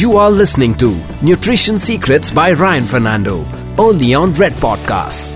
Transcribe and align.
You 0.00 0.16
are 0.16 0.30
listening 0.30 0.76
to 0.76 0.96
Nutrition 1.20 1.78
Secrets 1.78 2.30
by 2.30 2.52
Ryan 2.54 2.86
Fernando, 2.86 3.46
only 3.76 4.14
on 4.14 4.32
Red 4.32 4.54
Podcast. 4.54 5.34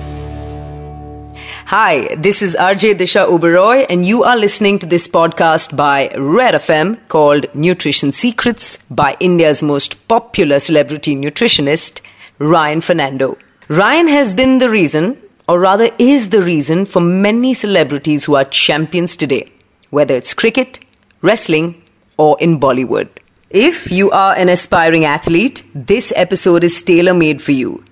Hi, 1.67 2.15
this 2.15 2.41
is 2.41 2.57
RJ 2.59 2.95
Disha 2.95 3.27
Oberoi, 3.29 3.85
and 3.91 4.07
you 4.07 4.25
are 4.25 4.39
listening 4.39 4.79
to 4.79 4.87
this 4.87 5.07
podcast 5.07 5.77
by 5.77 6.09
Red 6.17 6.55
FM 6.55 6.97
called 7.09 7.55
Nutrition 7.55 8.11
Secrets 8.13 8.79
by 8.91 9.19
India's 9.21 9.63
most 9.63 10.09
popular 10.09 10.59
celebrity 10.59 11.15
nutritionist, 11.15 12.01
Ryan 12.39 12.81
Fernando. 12.81 13.37
Ryan 13.69 14.09
has 14.09 14.35
been 14.35 14.61
the 14.61 14.71
reason, 14.71 15.19
or 15.47 15.61
rather 15.61 15.91
is 15.99 16.31
the 16.31 16.41
reason, 16.41 16.87
for 16.87 17.01
many 17.01 17.53
celebrities 17.53 18.25
who 18.25 18.35
are 18.35 18.47
champions 18.47 19.15
today, 19.15 19.53
whether 19.91 20.15
it's 20.15 20.33
cricket, 20.33 20.79
wrestling, 21.21 21.83
or 22.17 22.39
in 22.41 22.59
Bollywood. 22.59 23.11
If 23.55 23.93
you 23.93 24.11
are 24.11 24.35
an 24.35 24.49
aspiring 24.49 25.05
athlete, 25.05 25.63
this 25.77 26.13
episode 26.17 26.65
is 26.65 26.83
tailor 26.83 27.15
made 27.15 27.41
for 27.41 27.53
you. 27.53 27.85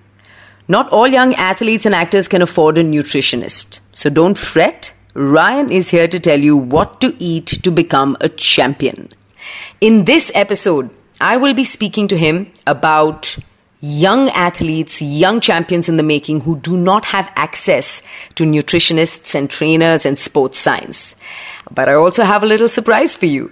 Not 0.67 0.89
all 0.89 1.07
young 1.07 1.33
athletes 1.35 1.85
and 1.85 1.95
actors 1.95 2.27
can 2.27 2.41
afford 2.41 2.77
a 2.77 2.83
nutritionist. 2.83 3.79
So 3.93 4.09
don't 4.09 4.37
fret. 4.37 4.91
Ryan 5.13 5.71
is 5.71 5.89
here 5.89 6.09
to 6.09 6.19
tell 6.19 6.37
you 6.41 6.57
what 6.57 6.99
to 6.99 7.15
eat 7.17 7.45
to 7.63 7.71
become 7.71 8.17
a 8.19 8.27
champion. 8.27 9.07
In 9.79 10.03
this 10.03 10.33
episode, 10.35 10.89
I 11.21 11.37
will 11.37 11.53
be 11.53 11.63
speaking 11.63 12.09
to 12.09 12.17
him 12.17 12.51
about 12.67 13.37
young 13.79 14.31
athletes, 14.31 15.01
young 15.01 15.39
champions 15.39 15.87
in 15.87 15.95
the 15.95 16.03
making 16.03 16.41
who 16.41 16.57
do 16.57 16.75
not 16.75 17.05
have 17.05 17.31
access 17.37 18.01
to 18.35 18.43
nutritionists 18.43 19.33
and 19.33 19.49
trainers 19.49 20.05
and 20.05 20.19
sports 20.19 20.59
science. 20.59 21.15
But 21.71 21.87
I 21.87 21.93
also 21.93 22.25
have 22.25 22.43
a 22.43 22.47
little 22.47 22.67
surprise 22.67 23.15
for 23.15 23.27
you. 23.27 23.49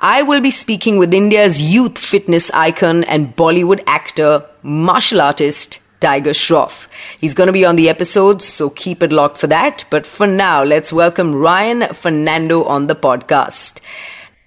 I 0.00 0.22
will 0.22 0.40
be 0.40 0.52
speaking 0.52 0.98
with 0.98 1.12
India's 1.12 1.60
youth 1.60 1.98
fitness 1.98 2.52
icon 2.52 3.02
and 3.02 3.34
Bollywood 3.34 3.82
actor, 3.88 4.46
martial 4.62 5.20
artist, 5.20 5.80
Tiger 5.98 6.30
Shroff. 6.30 6.86
He's 7.20 7.34
going 7.34 7.48
to 7.48 7.52
be 7.52 7.64
on 7.64 7.74
the 7.74 7.88
episode, 7.88 8.40
so 8.40 8.70
keep 8.70 9.02
it 9.02 9.10
locked 9.10 9.38
for 9.38 9.48
that. 9.48 9.84
But 9.90 10.06
for 10.06 10.28
now, 10.28 10.62
let's 10.62 10.92
welcome 10.92 11.34
Ryan 11.34 11.92
Fernando 11.92 12.62
on 12.62 12.86
the 12.86 12.94
podcast. 12.94 13.80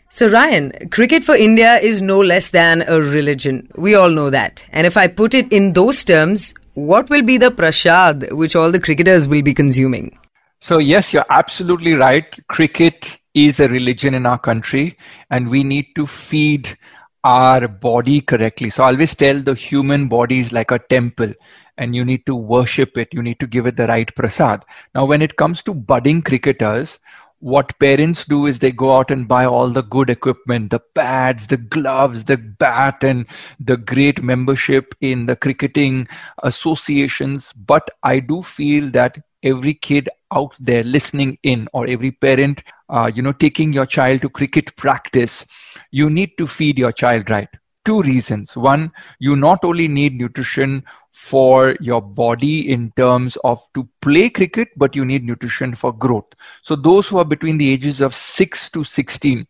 So, 0.07 0.29
Ryan, 0.29 0.71
cricket 0.89 1.21
for 1.25 1.35
India 1.35 1.79
is 1.79 2.01
no 2.01 2.21
less 2.21 2.51
than 2.51 2.85
a 2.87 3.01
religion. 3.01 3.69
We 3.75 3.93
all 3.93 4.09
know 4.09 4.29
that. 4.29 4.65
And 4.71 4.87
if 4.87 4.95
I 4.95 5.07
put 5.07 5.33
it 5.33 5.51
in 5.51 5.73
those 5.73 6.05
terms, 6.05 6.53
what 6.75 7.09
will 7.09 7.23
be 7.23 7.37
the 7.37 7.51
prashad 7.51 8.31
which 8.31 8.55
all 8.55 8.71
the 8.71 8.79
cricketers 8.79 9.27
will 9.27 9.41
be 9.41 9.53
consuming? 9.53 10.17
So, 10.61 10.77
yes, 10.77 11.11
you're 11.11 11.25
absolutely 11.29 11.93
right. 11.95 12.39
Cricket 12.47 13.17
is 13.33 13.59
a 13.59 13.67
religion 13.69 14.13
in 14.13 14.25
our 14.25 14.39
country, 14.39 14.97
and 15.29 15.49
we 15.49 15.63
need 15.63 15.87
to 15.95 16.07
feed 16.07 16.77
our 17.23 17.67
body 17.67 18.21
correctly. 18.21 18.69
So 18.69 18.83
I 18.83 18.87
always 18.87 19.15
tell 19.15 19.39
the 19.39 19.53
human 19.53 20.07
body 20.07 20.39
is 20.39 20.51
like 20.51 20.71
a 20.71 20.79
temple 20.79 21.33
and 21.77 21.95
you 21.95 22.03
need 22.03 22.25
to 22.25 22.35
worship 22.35 22.97
it. 22.97 23.09
You 23.11 23.21
need 23.21 23.39
to 23.39 23.47
give 23.47 23.65
it 23.65 23.77
the 23.77 23.87
right 23.87 24.13
prasad. 24.15 24.63
Now, 24.95 25.05
when 25.05 25.21
it 25.21 25.35
comes 25.37 25.61
to 25.63 25.73
budding 25.73 26.21
cricketers, 26.21 26.99
what 27.39 27.77
parents 27.79 28.25
do 28.25 28.45
is 28.45 28.59
they 28.59 28.71
go 28.71 28.95
out 28.95 29.09
and 29.11 29.27
buy 29.27 29.45
all 29.45 29.69
the 29.69 29.81
good 29.81 30.09
equipment 30.11 30.69
the 30.69 30.79
pads 30.79 31.47
the 31.47 31.57
gloves 31.57 32.23
the 32.25 32.37
bat 32.37 33.03
and 33.03 33.25
the 33.59 33.77
great 33.77 34.21
membership 34.21 34.93
in 35.01 35.25
the 35.25 35.35
cricketing 35.35 36.07
associations 36.43 37.51
but 37.53 37.89
i 38.03 38.19
do 38.19 38.43
feel 38.43 38.91
that 38.91 39.17
every 39.43 39.73
kid 39.73 40.09
out 40.31 40.53
there 40.59 40.83
listening 40.83 41.37
in 41.43 41.67
or 41.73 41.87
every 41.87 42.11
parent 42.11 42.63
uh, 42.89 43.11
you 43.13 43.21
know 43.21 43.31
taking 43.33 43.73
your 43.73 43.85
child 43.85 44.21
to 44.21 44.29
cricket 44.29 44.75
practice 44.75 45.45
you 45.91 46.09
need 46.09 46.31
to 46.37 46.47
feed 46.47 46.77
your 46.77 46.91
child 46.91 47.29
right? 47.29 47.49
Two 47.85 48.01
reasons. 48.01 48.55
One 48.55 48.91
you 49.19 49.35
not 49.35 49.63
only 49.63 49.87
need 49.87 50.15
nutrition 50.17 50.83
for 51.11 51.75
your 51.79 52.01
body 52.01 52.69
in 52.71 52.91
terms 52.95 53.37
of 53.43 53.61
to 53.73 53.87
play 54.01 54.29
cricket 54.29 54.69
but 54.77 54.95
you 54.95 55.05
need 55.05 55.23
nutrition 55.25 55.75
for 55.75 55.91
growth. 55.93 56.27
So 56.63 56.75
those 56.75 57.07
who 57.07 57.17
are 57.17 57.25
between 57.25 57.57
the 57.57 57.69
ages 57.69 58.01
of 58.01 58.15
6 58.15 58.69
to 58.71 58.83
16 58.83 59.47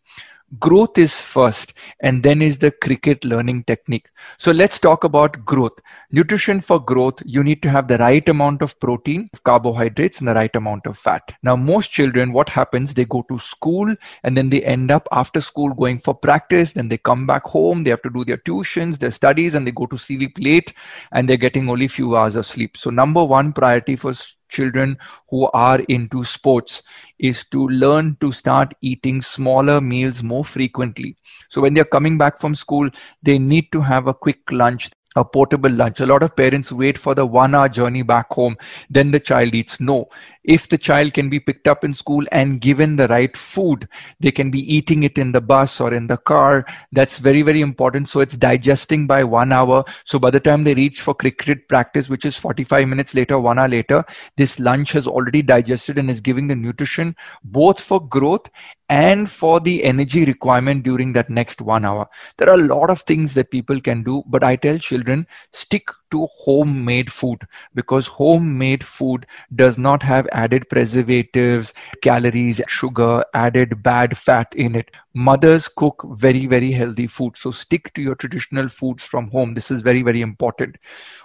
growth 0.59 0.97
is 0.97 1.13
first 1.13 1.73
and 2.01 2.21
then 2.23 2.41
is 2.41 2.57
the 2.57 2.71
cricket 2.71 3.23
learning 3.23 3.63
technique. 3.63 4.07
So 4.37 4.51
let's 4.51 4.79
talk 4.79 5.03
about 5.03 5.45
growth. 5.45 5.79
Nutrition 6.11 6.59
for 6.59 6.79
growth 6.79 7.15
you 7.25 7.43
need 7.43 7.61
to 7.63 7.69
have 7.69 7.87
the 7.87 7.97
right 7.97 8.27
amount 8.27 8.61
of 8.61 8.77
protein 8.79 9.29
carbohydrates 9.43 10.19
and 10.19 10.27
the 10.27 10.33
right 10.33 10.53
amount 10.55 10.85
of 10.85 10.97
fat. 10.97 11.33
Now 11.43 11.55
most 11.55 11.91
children 11.91 12.33
what 12.33 12.49
happens 12.49 12.93
they 12.93 13.05
go 13.05 13.23
to 13.29 13.39
school 13.39 13.95
and 14.23 14.37
then 14.37 14.49
they 14.49 14.61
end 14.63 14.91
up 14.91 15.07
after 15.11 15.39
school 15.39 15.73
going 15.73 15.99
for 15.99 16.13
practice 16.13 16.73
then 16.73 16.89
they 16.89 16.97
come 16.97 17.25
back 17.25 17.43
home 17.43 17.83
they 17.83 17.89
have 17.89 18.01
to 18.01 18.09
do 18.09 18.25
their 18.25 18.37
tuitions 18.37 18.99
their 18.99 19.11
studies 19.11 19.55
and 19.55 19.65
they 19.65 19.71
go 19.71 19.85
to 19.85 19.97
sleep 19.97 20.37
late 20.39 20.73
and 21.13 21.27
they're 21.27 21.37
getting 21.37 21.69
only 21.69 21.87
few 21.87 22.15
hours 22.15 22.35
of 22.35 22.45
sleep. 22.45 22.75
So 22.77 22.89
number 22.89 23.23
one 23.23 23.53
priority 23.53 23.95
for 23.95 24.13
children 24.51 24.97
who 25.29 25.49
are 25.53 25.79
into 25.89 26.23
sports 26.23 26.83
is 27.19 27.45
to 27.51 27.67
learn 27.69 28.17
to 28.21 28.31
start 28.31 28.73
eating 28.81 29.21
smaller 29.21 29.81
meals 29.81 30.23
more 30.23 30.45
frequently. 30.45 31.15
So 31.49 31.61
when 31.61 31.73
they're 31.73 31.85
coming 31.85 32.17
back 32.17 32.39
from 32.39 32.55
school, 32.55 32.89
they 33.23 33.39
need 33.39 33.71
to 33.71 33.81
have 33.81 34.07
a 34.07 34.13
quick 34.13 34.39
lunch 34.51 34.91
a 35.17 35.25
portable 35.25 35.69
lunch. 35.69 35.99
A 35.99 36.05
lot 36.05 36.23
of 36.23 36.35
parents 36.35 36.71
wait 36.71 36.97
for 36.97 37.13
the 37.13 37.25
one 37.25 37.53
hour 37.53 37.67
journey 37.67 38.01
back 38.01 38.31
home, 38.31 38.55
then 38.89 39.11
the 39.11 39.19
child 39.19 39.53
eats. 39.53 39.79
No. 39.79 40.07
If 40.43 40.69
the 40.69 40.77
child 40.77 41.13
can 41.13 41.29
be 41.29 41.39
picked 41.39 41.67
up 41.67 41.83
in 41.83 41.93
school 41.93 42.25
and 42.31 42.59
given 42.59 42.95
the 42.95 43.07
right 43.07 43.35
food, 43.37 43.87
they 44.19 44.31
can 44.31 44.49
be 44.49 44.59
eating 44.73 45.03
it 45.03 45.17
in 45.17 45.31
the 45.31 45.41
bus 45.41 45.79
or 45.79 45.93
in 45.93 46.07
the 46.07 46.17
car. 46.17 46.65
That's 46.91 47.19
very, 47.19 47.43
very 47.43 47.61
important. 47.61 48.09
So 48.09 48.21
it's 48.21 48.37
digesting 48.37 49.05
by 49.05 49.23
one 49.23 49.51
hour. 49.51 49.83
So 50.05 50.17
by 50.17 50.31
the 50.31 50.39
time 50.39 50.63
they 50.63 50.73
reach 50.73 51.01
for 51.01 51.13
cricket 51.13 51.67
practice, 51.67 52.09
which 52.09 52.25
is 52.25 52.35
45 52.35 52.87
minutes 52.87 53.13
later, 53.13 53.39
one 53.39 53.59
hour 53.59 53.67
later, 53.67 54.03
this 54.35 54.59
lunch 54.59 54.91
has 54.93 55.05
already 55.05 55.43
digested 55.43 55.99
and 55.99 56.09
is 56.09 56.21
giving 56.21 56.47
the 56.47 56.55
nutrition 56.55 57.15
both 57.43 57.79
for 57.79 58.05
growth 58.07 58.47
and 58.89 59.29
for 59.29 59.59
the 59.59 59.83
energy 59.83 60.25
requirement 60.25 60.83
during 60.83 61.13
that 61.13 61.29
next 61.29 61.61
one 61.61 61.85
hour. 61.85 62.07
There 62.37 62.49
are 62.49 62.59
a 62.59 62.67
lot 62.67 62.89
of 62.89 63.01
things 63.01 63.33
that 63.35 63.51
people 63.51 63.79
can 63.79 64.03
do, 64.03 64.23
but 64.27 64.43
I 64.43 64.55
tell 64.55 64.77
children 64.77 65.27
stick 65.53 65.87
to 66.11 66.27
homemade 66.37 67.11
food 67.11 67.47
because 67.75 68.07
homemade 68.07 68.83
food 68.83 69.25
does 69.55 69.77
not 69.77 70.03
have 70.03 70.27
added 70.31 70.69
preservatives, 70.69 71.73
calories, 72.01 72.61
sugar, 72.67 73.23
added 73.33 73.81
bad 73.83 74.17
fat 74.17 74.53
in 74.55 74.75
it. 74.75 74.91
Mothers 75.13 75.67
cook 75.67 76.05
very, 76.11 76.45
very 76.45 76.71
healthy 76.71 77.07
food. 77.07 77.37
So 77.37 77.51
stick 77.51 77.93
to 77.93 78.01
your 78.01 78.15
traditional 78.15 78.69
foods 78.69 79.03
from 79.03 79.29
home. 79.29 79.53
This 79.53 79.71
is 79.71 79.81
very, 79.81 80.01
very 80.03 80.21
important. 80.21 80.77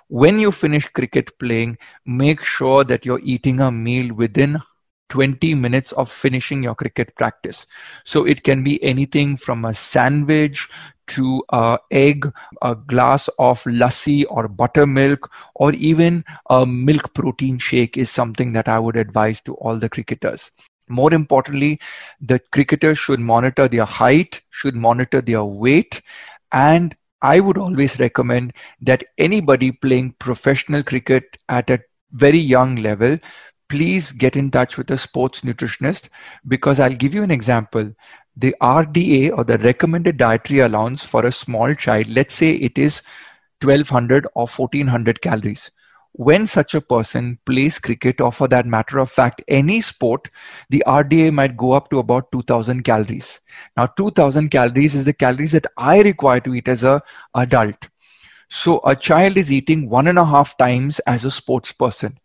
When 0.09 0.39
you 0.39 0.51
finish 0.51 0.87
cricket 0.89 1.39
playing, 1.39 1.79
make 2.05 2.43
sure 2.43 2.85
that 2.85 3.05
you're 3.05 3.21
eating 3.23 3.61
a 3.61 3.71
meal 3.71 4.15
within 4.15 4.59
20 5.09 5.55
minutes 5.55 5.93
of 5.93 6.11
finishing 6.11 6.63
your 6.63 6.75
cricket 6.75 7.15
practice. 7.17 7.67
So 8.05 8.25
it 8.25 8.43
can 8.43 8.63
be 8.63 8.83
anything 8.83 9.37
from 9.37 9.65
a 9.65 9.75
sandwich 9.75 10.69
to 11.09 11.43
egg, 11.91 12.31
a 12.63 12.75
glass 12.75 13.29
of 13.39 13.63
lassi 13.65 14.25
or 14.29 14.49
buttermilk, 14.49 15.31
or 15.55 15.73
even 15.75 16.25
a 16.51 16.67
milk 16.67 17.15
protein 17.15 17.59
shake 17.59 17.97
is 17.97 18.11
something 18.11 18.53
that 18.53 18.69
I 18.69 18.79
would 18.79 18.97
advise 18.97 19.41
to 19.43 19.55
all 19.55 19.79
the 19.79 19.89
cricketers. 19.89 20.51
More 20.89 21.13
importantly, 21.13 21.81
the 22.21 22.41
cricketers 22.53 22.99
should 22.99 23.21
monitor 23.21 23.69
their 23.69 23.85
height, 23.85 24.41
should 24.51 24.75
monitor 24.77 25.21
their 25.21 25.45
weight, 25.45 26.01
and 26.53 26.95
I 27.23 27.41
would 27.41 27.59
always 27.59 27.99
recommend 27.99 28.53
that 28.81 29.05
anybody 29.19 29.73
playing 29.73 30.15
professional 30.19 30.83
cricket 30.83 31.37
at 31.49 31.71
a 31.71 31.81
very 32.13 32.39
young 32.39 32.77
level 32.77 33.19
please 33.69 34.13
get 34.13 34.37
in 34.37 34.51
touch 34.51 34.77
with 34.77 34.91
a 34.91 34.97
sports 34.99 35.41
nutritionist 35.41 36.09
because 36.47 36.79
I'll 36.79 36.95
give 36.95 37.15
you 37.15 37.23
an 37.23 37.31
example. 37.31 37.93
The 38.37 38.55
RDA 38.61 39.35
or 39.35 39.45
the 39.45 39.59
recommended 39.59 40.17
dietary 40.19 40.61
allowance 40.61 41.05
for 41.05 41.25
a 41.27 41.33
small 41.33 41.75
child, 41.75 42.07
let's 42.09 42.35
say 42.35 42.53
it 42.53 42.79
is 42.79 43.03
1200 43.61 44.27
or 44.35 44.47
1400 44.47 45.21
calories. 45.23 45.71
When 46.13 46.47
such 46.47 46.75
a 46.75 46.81
person 46.81 47.39
plays 47.47 47.79
cricket 47.79 48.21
or 48.21 48.33
for 48.33 48.49
that 48.49 48.67
matter 48.67 48.99
of 48.99 49.11
fact 49.11 49.43
any 49.49 49.81
sport, 49.81 50.29
the 50.71 50.85
RDA 50.87 51.33
might 51.33 51.57
go 51.57 51.73
up 51.73 51.91
to 51.91 51.99
about 51.99 52.31
2000 52.33 52.85
calories. 52.85 53.41
Now 53.77 53.87
2000 53.87 54.51
calories 54.51 54.95
is 54.95 55.05
the 55.05 55.13
calories 55.13 55.53
that 55.53 55.67
I 55.77 56.01
require 56.03 56.41
to 56.41 56.55
eat 56.55 56.69
as 56.69 56.85
a 56.85 57.03
adult. 57.35 57.89
So 58.49 58.81
a 58.85 58.95
child 58.97 59.37
is 59.37 59.51
eating 59.53 59.89
one 59.89 60.07
and 60.07 60.19
a 60.19 60.25
half 60.25 60.57
times 60.57 61.01
as 61.01 61.25
a 61.25 61.31
sports 61.31 61.73
person. 61.73 62.19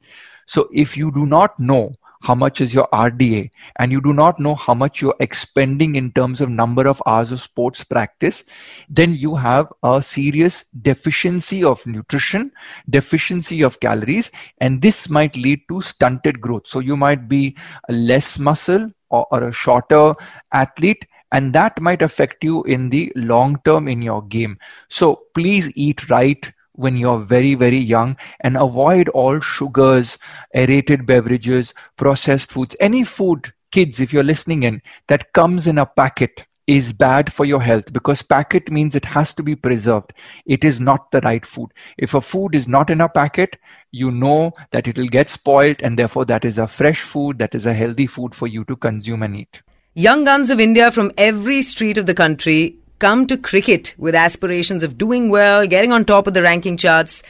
So 0.46 0.70
if 0.74 0.98
you 0.98 1.12
do 1.12 1.26
not 1.26 1.60
know 1.60 1.94
how 2.22 2.36
much 2.36 2.62
is 2.62 2.74
your 2.74 2.88
RDA 2.94 3.50
and 3.78 3.92
you 3.92 4.00
do 4.02 4.14
not 4.14 4.40
know 4.40 4.56
how 4.56 4.74
much 4.74 5.02
you're 5.02 5.16
expending 5.20 5.96
in 5.96 6.12
terms 6.12 6.40
of 6.40 6.50
number 6.50 6.88
of 6.88 7.02
hours 7.06 7.32
of 7.32 7.42
sports 7.42 7.84
practice, 7.84 8.44
then 8.90 9.14
you 9.14 9.36
have 9.36 9.68
a 9.84 10.02
serious 10.02 10.66
deficiency 10.82 11.64
of 11.64 11.86
nutrition, 11.86 12.52
deficiency 12.90 13.62
of 13.64 13.80
calories, 13.80 14.32
and 14.60 14.82
this 14.82 15.10
might 15.10 15.36
lead 15.36 15.62
to 15.68 15.82
stunted 15.82 16.40
growth. 16.40 16.64
So 16.68 16.80
you 16.80 16.96
might 16.96 17.28
be 17.28 17.56
less 17.90 18.38
muscle 18.38 18.92
or, 19.10 19.26
or 19.32 19.48
a 19.50 19.52
shorter 19.52 20.14
athlete 20.52 21.06
and 21.32 21.54
that 21.54 21.80
might 21.82 22.02
affect 22.02 22.44
you 22.44 22.64
in 22.64 22.90
the 22.90 23.12
long 23.16 23.60
term 23.64 23.88
in 23.88 24.02
your 24.02 24.22
game. 24.24 24.58
So 24.90 25.24
please 25.34 25.72
eat 25.76 26.10
right 26.10 26.52
when 26.74 26.98
you're 26.98 27.20
very, 27.20 27.56
very 27.56 27.78
young 27.78 28.18
and 28.40 28.58
avoid 28.58 29.10
all 29.10 29.40
sugars, 29.40 30.18
aerated 30.56 31.06
beverages, 31.06 31.74
processed 31.98 32.52
foods, 32.52 32.76
any 32.80 33.04
food, 33.04 33.54
kids, 33.72 34.00
if 34.00 34.14
you're 34.14 34.24
listening 34.24 34.64
in, 34.64 34.82
that 35.08 35.34
comes 35.34 35.68
in 35.68 35.78
a 35.78 35.86
packet 35.86 36.46
is 36.68 36.94
bad 36.94 37.34
for 37.34 37.44
your 37.44 37.62
health 37.62 37.92
because 37.92 38.22
packet 38.22 38.72
means 38.72 38.96
it 38.96 39.04
has 39.04 39.34
to 39.34 39.44
be 39.44 39.56
preserved. 39.56 40.14
It 40.46 40.64
is 40.64 40.80
not 40.80 41.12
the 41.12 41.20
right 41.22 41.46
food. 41.46 41.72
If 41.98 42.14
a 42.14 42.22
food 42.22 42.56
is 42.56 42.68
not 42.68 42.90
in 42.90 43.02
a 43.02 43.10
packet, 43.10 43.58
you 43.92 44.12
know 44.12 44.54
that 44.72 44.88
it 44.88 44.98
will 44.98 45.08
get 45.08 45.30
spoiled 45.30 45.78
and 45.80 45.98
therefore 45.98 46.26
that 46.26 46.46
is 46.46 46.58
a 46.58 46.68
fresh 46.68 47.02
food, 47.02 47.40
that 47.40 47.56
is 47.56 47.66
a 47.66 47.74
healthy 47.74 48.08
food 48.08 48.36
for 48.36 48.48
you 48.48 48.64
to 48.66 48.76
consume 48.76 49.24
and 49.24 49.36
eat. 49.36 49.62
Young 49.96 50.24
guns 50.24 50.50
of 50.50 50.62
India 50.62 50.92
from 50.92 51.12
every 51.18 51.62
street 51.62 51.98
of 51.98 52.06
the 52.06 52.14
country 52.14 52.78
come 53.02 53.26
to 53.26 53.36
cricket 53.36 53.96
with 53.98 54.14
aspirations 54.14 54.84
of 54.84 54.98
doing 54.98 55.30
well, 55.30 55.66
getting 55.66 55.92
on 55.92 56.06
top 56.06 56.28
of 56.28 56.36
the 56.36 56.44
ranking 56.44 56.78
charts. 56.78 57.24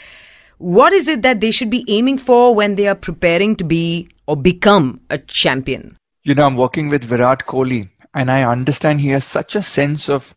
What 0.58 0.92
is 0.92 1.08
it 1.08 1.22
that 1.22 1.40
they 1.40 1.50
should 1.50 1.70
be 1.70 1.86
aiming 1.88 2.18
for 2.18 2.54
when 2.54 2.76
they 2.76 2.88
are 2.88 2.96
preparing 2.96 3.56
to 3.56 3.64
be 3.64 4.10
or 4.28 4.36
become 4.36 5.00
a 5.10 5.18
champion? 5.18 5.98
You 6.24 6.36
know, 6.36 6.44
I'm 6.44 6.58
working 6.58 6.90
with 6.90 7.06
Virat 7.06 7.48
Kohli, 7.48 7.90
and 8.14 8.30
I 8.30 8.44
understand 8.44 9.00
he 9.00 9.08
has 9.10 9.24
such 9.24 9.56
a 9.56 9.64
sense 9.64 10.10
of 10.10 10.36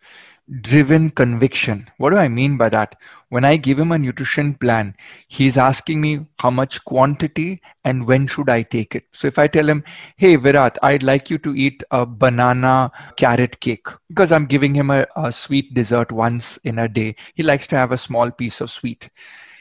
driven 0.61 1.11
conviction. 1.11 1.91
What 1.97 2.11
do 2.11 2.17
I 2.17 2.29
mean 2.29 2.57
by 2.57 2.69
that? 2.69 2.97
When 3.31 3.45
I 3.45 3.57
give 3.57 3.79
him 3.79 3.93
a 3.93 3.99
nutrition 3.99 4.55
plan, 4.55 4.95
he's 5.29 5.57
asking 5.57 6.01
me 6.01 6.27
how 6.39 6.51
much 6.51 6.85
quantity 6.85 7.61
and 7.85 8.07
when 8.07 8.27
should 8.27 8.49
I 8.49 8.63
take 8.63 8.95
it. 8.95 9.05
So 9.13 9.27
if 9.27 9.39
I 9.39 9.49
tell 9.49 9.69
him, 9.69 9.83
hey 10.17 10.37
Virat, 10.37 10.79
I'd 10.83 11.03
like 11.03 11.31
you 11.31 11.39
to 11.39 11.55
eat 11.55 11.83
a 11.91 12.05
banana 12.05 12.93
carrot 13.17 13.59
cake 13.61 13.87
because 14.09 14.33
I'm 14.33 14.47
giving 14.47 14.75
him 14.75 14.91
a, 14.91 15.07
a 15.17 15.33
sweet 15.33 15.75
dessert 15.75 16.13
once 16.13 16.59
in 16.59 16.79
a 16.79 16.89
day. 16.89 17.17
He 17.35 17.43
likes 17.43 17.67
to 17.69 17.77
have 17.77 17.93
a 17.93 17.99
small 17.99 18.31
piece 18.31 18.61
of 18.61 18.71
sweet. 18.71 19.09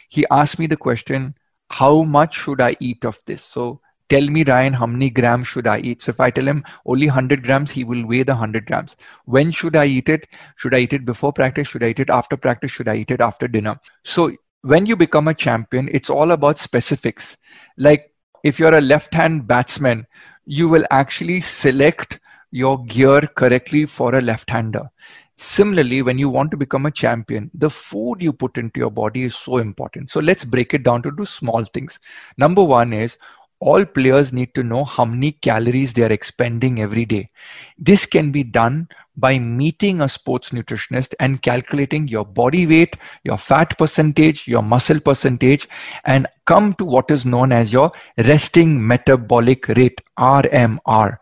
He 0.10 0.26
asked 0.30 0.60
me 0.60 0.68
the 0.68 0.78
question, 0.78 1.36
how 1.70 2.04
much 2.04 2.36
should 2.36 2.62
I 2.62 2.76
eat 2.80 3.06
of 3.06 3.20
this? 3.26 3.42
So 3.44 3.82
tell 4.14 4.28
me 4.36 4.44
ryan 4.50 4.74
how 4.80 4.86
many 4.86 5.10
grams 5.10 5.48
should 5.48 5.68
i 5.68 5.80
eat? 5.80 6.02
So 6.02 6.12
if 6.12 6.20
i 6.20 6.30
tell 6.30 6.48
him 6.48 6.64
only 6.86 7.08
100 7.08 7.44
grams 7.44 7.72
he 7.72 7.84
will 7.84 8.06
weigh 8.06 8.24
the 8.24 8.34
100 8.34 8.66
grams. 8.66 8.96
When 9.26 9.52
should 9.52 9.76
i 9.76 9.86
eat 9.86 10.10
it? 10.10 10.28
Should 10.56 10.76
i 10.76 10.80
eat 10.80 10.94
it 10.94 11.06
before 11.06 11.34
practice? 11.34 11.68
Should 11.68 11.84
i 11.84 11.90
eat 11.90 12.00
it 12.00 12.10
after 12.10 12.38
practice? 12.38 12.72
Should 12.72 12.88
i 12.88 12.96
eat 12.96 13.12
it 13.12 13.22
after 13.22 13.48
dinner? 13.48 13.80
So 14.04 14.32
when 14.62 14.86
you 14.86 14.96
become 14.96 15.28
a 15.28 15.34
champion 15.34 15.90
it's 15.92 16.10
all 16.10 16.32
about 16.32 16.60
specifics. 16.60 17.38
Like 17.78 18.14
if 18.44 18.60
you're 18.60 18.78
a 18.78 18.82
left 18.82 19.14
hand 19.14 19.48
batsman 19.48 20.06
you 20.46 20.70
will 20.70 20.86
actually 20.92 21.42
select 21.42 22.20
your 22.52 22.86
gear 22.86 23.22
correctly 23.36 23.86
for 23.86 24.16
a 24.16 24.22
left 24.22 24.50
hander 24.50 24.90
Similarly, 25.38 26.04
when 26.04 26.20
you 26.20 26.30
want 26.30 26.52
to 26.52 26.58
become 26.58 26.86
a 26.86 26.92
champion, 26.92 27.50
the 27.54 27.70
food 27.70 28.22
you 28.22 28.32
put 28.32 28.58
into 28.58 28.80
your 28.80 28.92
body 28.92 29.24
is 29.24 29.36
so 29.36 29.58
important. 29.58 30.12
So 30.12 30.20
let's 30.20 30.46
break 30.46 30.74
it 30.74 30.84
down 30.84 31.02
to 31.04 31.12
two 31.12 31.26
small 31.26 31.66
things. 31.66 32.00
Number 32.38 32.64
one 32.64 32.94
is 32.94 33.18
all 33.64 33.86
players 33.86 34.34
need 34.34 34.54
to 34.56 34.62
know 34.62 34.84
how 34.84 35.06
many 35.06 35.32
calories 35.32 35.94
they 35.94 36.04
are 36.04 36.12
expending 36.12 36.82
every 36.82 37.06
day. 37.06 37.30
This 37.78 38.06
can 38.06 38.30
be 38.32 38.44
done 38.44 38.90
by 39.16 39.40
meeting 39.40 40.02
a 40.02 40.10
sports 40.10 40.50
nutritionist 40.50 41.14
and 41.20 41.42
calculating 41.42 42.08
your 42.10 42.26
body 42.26 42.68
weight, 42.68 42.98
your 43.24 43.38
fat 43.38 43.78
percentage, 43.78 44.48
your 44.48 44.64
muscle 44.64 45.00
percentage, 45.00 45.68
and 46.04 46.28
come 46.46 46.74
to 46.74 46.84
what 46.84 47.10
is 47.10 47.26
known 47.26 47.54
as 47.54 47.72
your 47.72 47.92
resting 48.18 48.86
metabolic 48.86 49.68
rate, 49.70 50.02
RMR. 50.20 51.18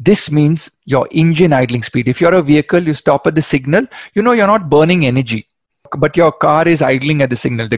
This 0.00 0.30
means 0.30 0.70
your 0.86 1.06
engine 1.12 1.52
idling 1.52 1.84
speed. 1.84 2.08
If 2.08 2.20
you're 2.20 2.34
a 2.34 2.42
vehicle, 2.42 2.82
you 2.82 2.94
stop 2.94 3.26
at 3.28 3.36
the 3.36 3.42
signal, 3.42 3.86
you 4.14 4.22
know 4.22 4.32
you're 4.32 4.48
not 4.48 4.68
burning 4.68 5.06
energy 5.06 5.46
but 5.98 6.16
your 6.16 6.32
car 6.32 6.66
is 6.66 6.82
idling 6.82 7.22
at 7.22 7.30
the 7.30 7.36
signal. 7.36 7.68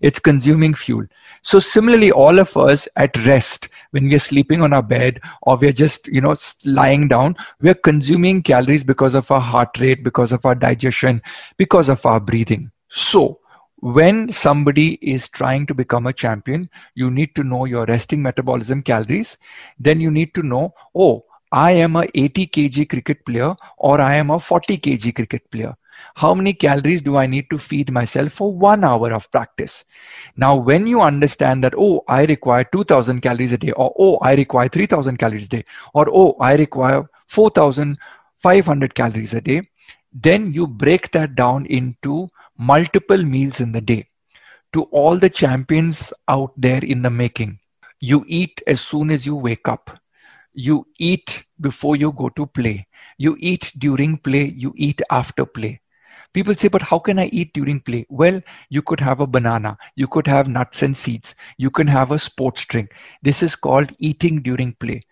It's 0.00 0.18
consuming 0.18 0.74
fuel. 0.74 1.06
So 1.42 1.58
similarly, 1.58 2.10
all 2.10 2.38
of 2.38 2.56
us 2.56 2.88
at 2.96 3.16
rest, 3.26 3.68
when 3.90 4.08
we're 4.08 4.18
sleeping 4.18 4.62
on 4.62 4.72
our 4.72 4.82
bed 4.82 5.20
or 5.42 5.56
we're 5.56 5.72
just, 5.72 6.06
you 6.08 6.20
know, 6.20 6.36
lying 6.64 7.08
down, 7.08 7.36
we're 7.60 7.74
consuming 7.74 8.42
calories 8.42 8.84
because 8.84 9.14
of 9.14 9.30
our 9.30 9.40
heart 9.40 9.78
rate, 9.78 10.04
because 10.04 10.32
of 10.32 10.44
our 10.44 10.54
digestion, 10.54 11.22
because 11.56 11.88
of 11.88 12.04
our 12.06 12.20
breathing. 12.20 12.70
So 12.88 13.40
when 13.76 14.30
somebody 14.32 14.94
is 15.00 15.28
trying 15.28 15.66
to 15.66 15.74
become 15.74 16.06
a 16.06 16.12
champion, 16.12 16.68
you 16.94 17.10
need 17.10 17.34
to 17.36 17.44
know 17.44 17.64
your 17.64 17.86
resting 17.86 18.22
metabolism 18.22 18.82
calories. 18.82 19.38
Then 19.78 20.00
you 20.00 20.10
need 20.10 20.34
to 20.34 20.42
know, 20.42 20.74
oh, 20.94 21.24
I 21.52 21.72
am 21.72 21.96
a 21.96 22.06
80 22.14 22.46
kg 22.46 22.88
cricket 22.88 23.24
player 23.26 23.56
or 23.78 24.00
I 24.00 24.16
am 24.16 24.30
a 24.30 24.38
40 24.38 24.78
kg 24.78 25.14
cricket 25.14 25.50
player 25.50 25.76
how 26.14 26.34
many 26.34 26.52
calories 26.52 27.02
do 27.02 27.16
I 27.16 27.26
need 27.26 27.48
to 27.50 27.58
feed 27.58 27.90
myself 27.92 28.32
for 28.32 28.52
one 28.52 28.84
hour 28.84 29.12
of 29.12 29.30
practice? 29.30 29.84
Now, 30.36 30.56
when 30.56 30.86
you 30.86 31.00
understand 31.00 31.64
that, 31.64 31.74
oh, 31.76 32.02
I 32.08 32.24
require 32.24 32.64
2000 32.64 33.20
calories 33.20 33.52
a 33.52 33.58
day, 33.58 33.72
or 33.72 33.94
oh, 33.98 34.16
I 34.18 34.34
require 34.34 34.68
3000 34.68 35.18
calories 35.18 35.44
a 35.46 35.48
day, 35.48 35.64
or 35.94 36.06
oh, 36.12 36.36
I 36.40 36.54
require 36.56 37.04
4500 37.28 38.94
calories 38.94 39.34
a 39.34 39.40
day, 39.40 39.62
then 40.12 40.52
you 40.52 40.66
break 40.66 41.10
that 41.12 41.34
down 41.36 41.66
into 41.66 42.28
multiple 42.58 43.22
meals 43.22 43.60
in 43.60 43.72
the 43.72 43.80
day. 43.80 44.06
To 44.74 44.82
all 44.84 45.18
the 45.18 45.30
champions 45.30 46.12
out 46.28 46.52
there 46.56 46.82
in 46.84 47.02
the 47.02 47.10
making, 47.10 47.58
you 48.00 48.24
eat 48.28 48.62
as 48.66 48.80
soon 48.80 49.10
as 49.10 49.26
you 49.26 49.34
wake 49.36 49.68
up. 49.68 49.98
You 50.52 50.86
eat 50.98 51.44
before 51.60 51.96
you 51.96 52.12
go 52.12 52.28
to 52.30 52.46
play. 52.46 52.86
You 53.18 53.36
eat 53.38 53.72
during 53.78 54.18
play. 54.18 54.44
You 54.44 54.72
eat 54.76 55.00
after 55.10 55.44
play 55.44 55.80
People 56.32 56.54
say, 56.54 56.68
but 56.68 56.82
how 56.82 56.98
can 56.98 57.18
I 57.18 57.26
eat 57.26 57.52
during 57.54 57.80
play? 57.80 58.06
Well, 58.08 58.40
you 58.68 58.82
could 58.82 59.00
have 59.00 59.20
a 59.20 59.26
banana, 59.26 59.76
you 59.96 60.06
could 60.06 60.26
have 60.26 60.48
nuts 60.48 60.82
and 60.82 60.96
seeds, 60.96 61.34
you 61.58 61.70
can 61.70 61.86
have 61.86 62.12
a 62.12 62.18
sports 62.18 62.64
drink. 62.64 62.94
This 63.22 63.42
is 63.42 63.56
called 63.56 63.92
eating 63.98 64.42
during 64.42 64.74
play 64.74 65.02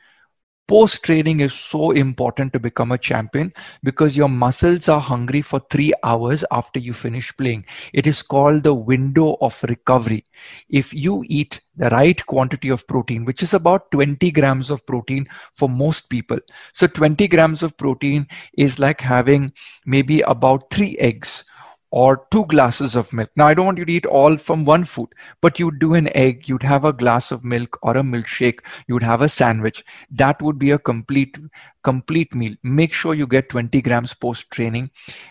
post 0.69 1.03
training 1.03 1.41
is 1.41 1.53
so 1.55 1.91
important 1.93 2.53
to 2.53 2.61
become 2.61 2.93
a 2.93 2.99
champion 2.99 3.53
because 3.83 4.17
your 4.17 4.29
muscles 4.29 4.89
are 4.89 5.01
hungry 5.01 5.41
for 5.41 5.61
three 5.71 5.93
hours 6.05 6.45
after 6.53 6.79
you 6.79 6.93
finish 6.93 7.35
playing. 7.37 7.65
It 7.95 8.07
is 8.07 8.23
called 8.23 8.63
the 8.63 8.75
window 8.75 9.39
of 9.41 9.61
recovery. 9.67 10.27
If 10.69 10.93
you 10.93 11.25
eat 11.27 11.61
the 11.77 11.89
right 11.89 12.25
quantity 12.27 12.69
of 12.69 12.87
protein, 12.87 13.25
which 13.25 13.43
is 13.43 13.55
about 13.55 13.91
20 13.91 14.31
grams 14.31 14.71
of 14.71 14.85
protein 14.87 15.27
for 15.55 15.69
most 15.69 16.11
people. 16.11 16.39
So 16.75 16.87
20 16.87 17.27
grams 17.29 17.63
of 17.63 17.77
protein 17.77 18.27
is 18.57 18.79
like 18.79 19.01
having 19.01 19.53
maybe 19.87 20.21
about 20.21 20.71
three 20.71 20.97
eggs 20.99 21.45
or 21.91 22.27
two 22.31 22.45
glasses 22.47 22.95
of 22.95 23.13
milk. 23.13 23.31
Now, 23.37 23.47
I 23.47 23.55
don't 23.55 23.67
want 23.67 23.79
you 23.79 23.85
to 23.85 23.93
eat 23.93 24.07
all 24.07 24.37
from 24.37 24.65
one 24.65 24.85
food, 24.85 25.09
but 25.41 25.59
you'd 25.59 25.79
do 25.79 25.95
an 25.95 26.15
egg, 26.17 26.49
you'd 26.49 26.63
have 26.63 26.85
a 26.85 26.93
glass 26.93 27.31
of 27.31 27.45
milk 27.45 27.79
or 27.83 27.97
a 27.97 28.03
milkshake, 28.03 28.61
you'd 28.87 29.03
have 29.03 29.23
a 29.23 29.29
sandwich. 29.29 29.85
That 30.11 30.41
would 30.43 30.59
be 30.59 30.73
a 30.73 30.79
complete, 30.79 31.39
complete 31.85 32.35
meal. 32.35 32.55
Make 32.63 32.93
sure 32.93 33.15
you 33.15 33.27
get 33.27 33.49
20 33.49 33.81
grams 33.83 34.13
post 34.15 34.51
training, 34.51 34.91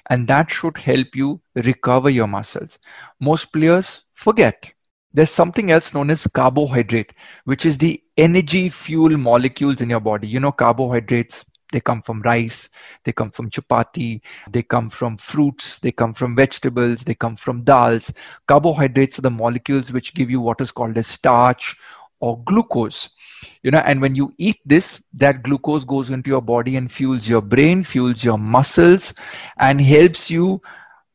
and 0.09 0.27
that 0.27 0.49
should 0.49 0.77
help 0.77 1.15
you 1.15 1.41
recover 1.55 2.09
your 2.09 2.27
muscles. 2.27 2.79
Most 3.19 3.53
players 3.53 4.01
forget. 4.13 4.71
There's 5.13 5.31
something 5.31 5.71
else 5.71 5.93
known 5.93 6.09
as 6.09 6.27
carbohydrate, 6.27 7.13
which 7.45 7.65
is 7.65 7.77
the 7.77 8.03
energy 8.17 8.69
fuel 8.69 9.17
molecules 9.17 9.81
in 9.81 9.89
your 9.89 9.99
body. 9.99 10.27
You 10.27 10.39
know, 10.39 10.51
carbohydrates, 10.51 11.45
they 11.71 11.79
come 11.79 12.01
from 12.01 12.21
rice, 12.21 12.69
they 13.03 13.11
come 13.11 13.31
from 13.31 13.49
chapati, 13.49 14.21
they 14.51 14.63
come 14.63 14.89
from 14.89 15.17
fruits, 15.17 15.79
they 15.79 15.91
come 15.91 16.13
from 16.13 16.35
vegetables, 16.35 17.01
they 17.01 17.15
come 17.15 17.35
from 17.35 17.63
dals. 17.63 18.11
Carbohydrates 18.47 19.19
are 19.19 19.23
the 19.23 19.29
molecules 19.29 19.91
which 19.91 20.13
give 20.13 20.29
you 20.29 20.39
what 20.39 20.61
is 20.61 20.71
called 20.71 20.97
as 20.97 21.07
starch 21.07 21.75
or 22.19 22.41
glucose. 22.43 23.09
You 23.63 23.71
know, 23.71 23.79
and 23.79 24.01
when 24.01 24.15
you 24.15 24.33
eat 24.37 24.59
this, 24.65 25.03
that 25.13 25.43
glucose 25.43 25.83
goes 25.83 26.09
into 26.09 26.29
your 26.29 26.41
body 26.41 26.75
and 26.75 26.91
fuels 26.91 27.27
your 27.27 27.41
brain, 27.41 27.83
fuels 27.83 28.23
your 28.23 28.37
muscles, 28.37 29.13
and 29.59 29.79
helps 29.79 30.29
you 30.29 30.61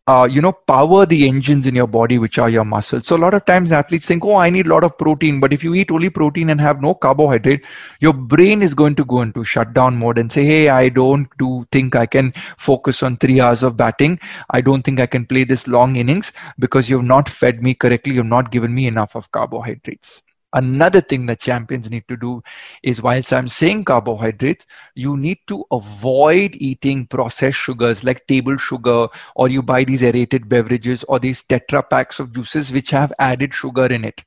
uh, 0.08 0.28
you 0.28 0.40
know, 0.40 0.52
power 0.52 1.06
the 1.06 1.28
engines 1.28 1.66
in 1.66 1.76
your 1.76 1.86
body, 1.86 2.18
which 2.18 2.38
are 2.38 2.50
your 2.50 2.64
muscles. 2.64 3.06
So 3.06 3.16
a 3.16 3.18
lot 3.18 3.34
of 3.34 3.44
times 3.44 3.70
athletes 3.70 4.04
think, 4.04 4.24
oh, 4.24 4.34
I 4.34 4.50
need 4.50 4.66
a 4.66 4.68
lot 4.68 4.82
of 4.82 4.98
protein. 4.98 5.38
But 5.38 5.52
if 5.52 5.62
you 5.62 5.74
eat 5.74 5.92
only 5.92 6.10
protein 6.10 6.50
and 6.50 6.60
have 6.60 6.82
no 6.82 6.94
carbohydrate, 6.94 7.62
your 8.00 8.12
brain 8.12 8.62
is 8.62 8.74
going 8.74 8.96
to 8.96 9.04
go 9.04 9.22
into 9.22 9.44
shutdown 9.44 9.96
mode 9.96 10.18
and 10.18 10.32
say, 10.32 10.44
hey, 10.44 10.68
I 10.68 10.88
don't 10.88 11.28
do 11.38 11.66
think 11.70 11.94
I 11.94 12.06
can 12.06 12.34
focus 12.58 13.02
on 13.02 13.16
three 13.16 13.40
hours 13.40 13.62
of 13.62 13.76
batting. 13.76 14.18
I 14.50 14.60
don't 14.60 14.82
think 14.82 14.98
I 14.98 15.06
can 15.06 15.24
play 15.24 15.44
this 15.44 15.68
long 15.68 15.94
innings 15.94 16.32
because 16.58 16.90
you've 16.90 17.04
not 17.04 17.28
fed 17.28 17.62
me 17.62 17.74
correctly. 17.74 18.14
You've 18.14 18.26
not 18.26 18.50
given 18.50 18.74
me 18.74 18.88
enough 18.88 19.14
of 19.14 19.30
carbohydrates. 19.30 20.22
Another 20.54 21.00
thing 21.00 21.26
that 21.26 21.40
champions 21.40 21.88
need 21.88 22.06
to 22.08 22.16
do 22.16 22.42
is 22.82 23.00
whilst 23.00 23.32
I'm 23.32 23.48
saying 23.48 23.84
carbohydrates, 23.84 24.66
you 24.94 25.16
need 25.16 25.38
to 25.46 25.64
avoid 25.70 26.56
eating 26.56 27.06
processed 27.06 27.58
sugars 27.58 28.04
like 28.04 28.26
table 28.26 28.58
sugar, 28.58 29.08
or 29.34 29.48
you 29.48 29.62
buy 29.62 29.84
these 29.84 30.02
aerated 30.02 30.48
beverages 30.48 31.04
or 31.04 31.18
these 31.18 31.42
tetra 31.42 31.88
packs 31.88 32.18
of 32.18 32.32
juices 32.32 32.70
which 32.70 32.90
have 32.90 33.12
added 33.18 33.54
sugar 33.54 33.86
in 33.86 34.04
it. 34.04 34.22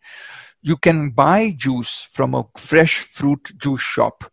You 0.62 0.78
can 0.78 1.12
buy 1.12 1.52
juice 1.52 2.08
from 2.12 2.34
a 2.34 2.46
fresh 2.58 3.08
fruit 3.14 3.52
juice 3.58 3.82
shop 3.82 4.24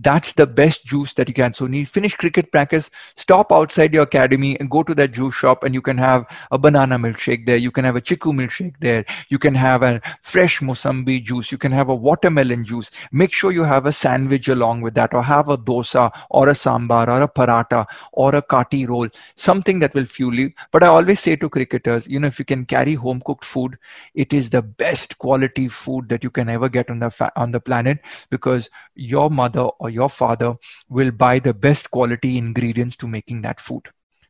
that's 0.00 0.32
the 0.32 0.46
best 0.46 0.84
juice 0.84 1.14
that 1.14 1.28
you 1.28 1.34
can. 1.34 1.54
So 1.54 1.66
you 1.66 1.86
finish 1.86 2.14
cricket 2.14 2.52
practice, 2.52 2.90
stop 3.16 3.52
outside 3.52 3.92
your 3.94 4.02
academy 4.04 4.58
and 4.60 4.70
go 4.70 4.82
to 4.82 4.94
that 4.94 5.12
juice 5.12 5.34
shop 5.34 5.64
and 5.64 5.74
you 5.74 5.82
can 5.82 5.98
have 5.98 6.26
a 6.50 6.58
banana 6.58 6.98
milkshake 6.98 7.46
there. 7.46 7.56
You 7.56 7.70
can 7.70 7.84
have 7.84 7.96
a 7.96 8.00
chiku 8.00 8.32
milkshake 8.32 8.74
there. 8.80 9.04
You 9.28 9.38
can 9.38 9.54
have 9.54 9.82
a 9.82 10.00
fresh 10.22 10.60
mosambi 10.60 11.22
juice. 11.24 11.50
You 11.50 11.58
can 11.58 11.72
have 11.72 11.88
a 11.88 11.94
watermelon 11.94 12.64
juice. 12.64 12.90
Make 13.12 13.32
sure 13.32 13.52
you 13.52 13.64
have 13.64 13.86
a 13.86 13.92
sandwich 13.92 14.48
along 14.48 14.82
with 14.82 14.94
that 14.94 15.14
or 15.14 15.22
have 15.22 15.48
a 15.48 15.56
dosa 15.58 16.10
or 16.30 16.48
a 16.48 16.54
sambar 16.54 17.08
or 17.08 17.22
a 17.22 17.28
paratha 17.28 17.86
or 18.12 18.34
a 18.34 18.42
kati 18.42 18.86
roll, 18.88 19.08
something 19.34 19.80
that 19.80 19.94
will 19.94 20.06
fuel 20.06 20.34
you. 20.34 20.52
But 20.72 20.82
I 20.84 20.88
always 20.88 21.20
say 21.20 21.36
to 21.36 21.48
cricketers, 21.48 22.06
you 22.06 22.20
know, 22.20 22.28
if 22.28 22.38
you 22.38 22.44
can 22.44 22.64
carry 22.66 22.94
home 22.94 23.22
cooked 23.24 23.44
food, 23.44 23.76
it 24.14 24.32
is 24.32 24.50
the 24.50 24.62
best 24.62 25.18
quality 25.18 25.68
food 25.68 26.08
that 26.08 26.22
you 26.24 26.30
can 26.30 26.48
ever 26.48 26.68
get 26.68 26.90
on 26.90 27.00
the, 27.00 27.10
fa- 27.10 27.32
on 27.36 27.50
the 27.52 27.60
planet 27.60 27.98
because 28.30 28.68
your 28.94 29.30
mother 29.30 29.68
or 29.88 29.90
your 29.90 30.10
father 30.10 30.54
will 30.88 31.10
buy 31.10 31.38
the 31.38 31.54
best 31.54 31.90
quality 31.90 32.36
ingredients 32.38 32.96
to 32.98 33.08
making 33.08 33.42
that 33.42 33.60
food. 33.60 33.82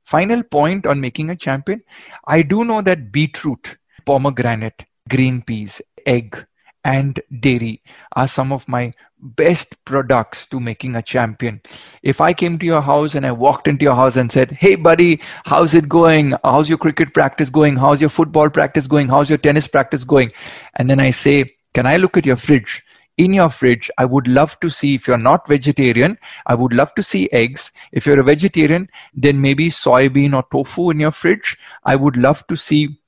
Final 0.05 0.43
point 0.43 0.87
on 0.87 1.01
making 1.01 1.31
a 1.31 1.37
champion. 1.37 1.83
I 2.27 2.43
do 2.43 2.65
know 2.65 2.81
that 2.83 3.13
beetroot, 3.13 3.77
pomegranate, 4.07 4.85
green 5.09 5.43
peas, 5.43 5.83
egg, 6.07 6.47
and 6.85 7.21
dairy 7.41 7.83
are 8.17 8.29
some 8.29 8.53
of 8.53 8.67
my 8.69 8.93
best 9.21 9.75
products 9.85 10.47
to 10.47 10.61
making 10.61 10.95
a 10.97 11.03
champion. 11.03 11.61
If 12.03 12.21
I 12.21 12.33
came 12.33 12.59
to 12.59 12.65
your 12.65 12.81
house 12.81 13.15
and 13.15 13.27
I 13.27 13.33
walked 13.33 13.69
into 13.69 13.83
your 13.83 13.97
house 13.97 14.17
and 14.17 14.31
said, 14.33 14.53
Hey, 14.53 14.77
buddy, 14.77 15.21
how's 15.45 15.75
it 15.75 15.89
going? 15.89 16.35
How's 16.45 16.69
your 16.69 16.79
cricket 16.79 17.13
practice 17.13 17.51
going? 17.51 17.77
How's 17.77 18.01
your 18.01 18.11
football 18.11 18.49
practice 18.49 18.87
going? 18.87 19.09
How's 19.09 19.29
your 19.29 19.39
tennis 19.39 19.67
practice 19.67 20.05
going? 20.05 20.31
And 20.77 20.89
then 20.89 21.01
I 21.01 21.11
say, 21.11 21.57
Can 21.75 21.85
I 21.87 21.97
look 21.99 22.17
at 22.17 22.25
your 22.25 22.37
fridge? 22.37 22.83
In 23.19 23.33
your 23.33 23.51
fridge, 23.51 23.91
I 23.99 24.05
would 24.05 24.27
love 24.29 24.59
to 24.61 24.71
see 24.71 24.95
if 24.95 25.07
you're 25.07 25.19
not 25.19 25.47
vegetarian, 25.47 26.19
I 26.47 26.55
would 26.55 26.73
love 26.73 26.95
to 26.95 27.03
see 27.03 27.29
eggs. 27.33 27.71
If 27.93 28.07
you're 28.07 28.21
a 28.21 28.25
vegetarian, 28.25 28.89
then 29.15 29.41
maybe 29.41 29.69
soybean 29.69 30.35
or 30.35 30.45
tofu 30.51 30.91
in 30.91 31.01
your 31.01 31.11
fridge. 31.11 31.57
I 31.85 31.97
would 31.97 32.17
love 32.17 32.47
to 32.47 32.57
see 32.57 33.01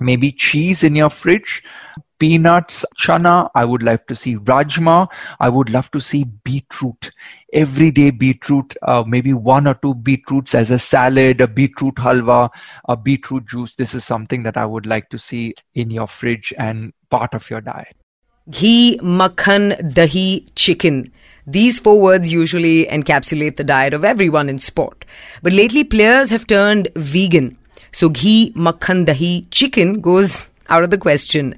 maybe 0.00 0.32
cheese 0.32 0.84
in 0.84 0.94
your 0.94 1.10
fridge 1.10 1.62
peanuts, 2.18 2.84
chana. 2.98 3.50
I 3.54 3.64
would 3.64 3.82
like 3.82 4.06
to 4.06 4.14
see 4.14 4.36
rajma. 4.36 5.08
I 5.40 5.48
would 5.48 5.70
love 5.70 5.90
to 5.90 6.00
see 6.00 6.24
beetroot. 6.44 7.10
Everyday 7.52 8.10
beetroot, 8.10 8.76
uh, 8.82 9.04
maybe 9.06 9.32
one 9.32 9.66
or 9.66 9.74
two 9.74 9.94
beetroots 9.94 10.54
as 10.54 10.70
a 10.70 10.78
salad, 10.78 11.40
a 11.40 11.48
beetroot 11.48 11.96
halwa, 11.96 12.50
a 12.88 12.96
beetroot 12.96 13.46
juice. 13.46 13.74
This 13.74 13.94
is 13.94 14.04
something 14.04 14.42
that 14.44 14.56
I 14.56 14.64
would 14.64 14.86
like 14.86 15.10
to 15.10 15.18
see 15.18 15.54
in 15.74 15.90
your 15.90 16.06
fridge 16.06 16.52
and 16.58 16.92
part 17.10 17.34
of 17.34 17.48
your 17.50 17.60
diet. 17.60 17.96
Ghee, 18.50 18.98
makhan, 19.02 19.94
dahi, 19.94 20.46
chicken. 20.54 21.10
These 21.46 21.78
four 21.78 21.98
words 21.98 22.30
usually 22.30 22.84
encapsulate 22.84 23.56
the 23.56 23.64
diet 23.64 23.94
of 23.94 24.04
everyone 24.04 24.50
in 24.50 24.58
sport. 24.58 25.06
But 25.42 25.54
lately, 25.54 25.82
players 25.82 26.28
have 26.28 26.46
turned 26.46 26.88
vegan. 26.94 27.56
So, 27.92 28.10
ghee, 28.10 28.52
makhan, 28.54 29.06
dahi, 29.06 29.46
chicken 29.50 30.02
goes 30.02 30.48
out 30.68 30.84
of 30.84 30.90
the 30.90 30.98
question. 30.98 31.54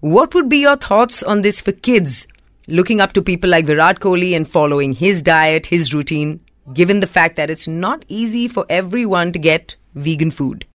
What 0.00 0.34
would 0.34 0.48
be 0.48 0.58
your 0.58 0.76
thoughts 0.76 1.22
on 1.22 1.42
this 1.42 1.60
for 1.60 1.70
kids? 1.70 2.26
Looking 2.66 3.00
up 3.00 3.12
to 3.12 3.22
people 3.22 3.48
like 3.48 3.66
Virat 3.66 4.00
Kohli 4.00 4.34
and 4.34 4.48
following 4.48 4.92
his 4.92 5.22
diet, 5.22 5.66
his 5.66 5.94
routine, 5.94 6.40
given 6.72 6.98
the 6.98 7.06
fact 7.06 7.36
that 7.36 7.48
it's 7.48 7.68
not 7.68 8.04
easy 8.08 8.48
for 8.48 8.66
everyone 8.68 9.32
to 9.34 9.38
get 9.38 9.76
vegan 9.94 10.32
food. 10.32 10.66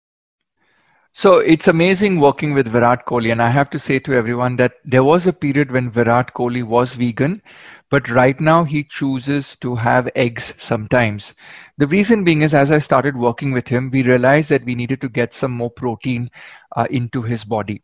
So 1.14 1.40
it's 1.40 1.68
amazing 1.68 2.20
working 2.20 2.54
with 2.54 2.68
Virat 2.68 3.06
Kohli, 3.06 3.32
and 3.32 3.42
I 3.42 3.50
have 3.50 3.70
to 3.72 3.80
say 3.80 4.00
to 4.00 4.14
everyone 4.14 4.56
that 4.56 4.74
there 4.84 5.04
was 5.04 5.28
a 5.28 5.34
period 5.34 5.72
when 5.72 5.92
Virat 5.92 6.34
Kohli 6.34 6.64
was 6.64 6.96
vegan, 6.96 7.44
but 7.92 8.10
right 8.10 8.40
now 8.40 8.64
he 8.64 8.84
chooses 8.84 9.56
to 9.58 9.76
have 9.76 10.10
eggs 10.16 10.54
sometimes. 10.58 11.36
The 11.78 11.88
reason 11.88 12.24
being 12.24 12.42
is 12.42 12.54
as 12.54 12.72
I 12.72 12.80
started 12.80 13.16
working 13.16 13.52
with 13.52 13.68
him, 13.68 13.92
we 13.92 14.02
realized 14.02 14.50
that 14.50 14.66
we 14.66 14.76
needed 14.76 15.02
to 15.02 15.10
get 15.10 15.34
some 15.34 15.52
more 15.52 15.70
protein 15.72 16.30
uh, 16.76 16.88
into 16.90 17.22
his 17.22 17.44
body. 17.44 17.84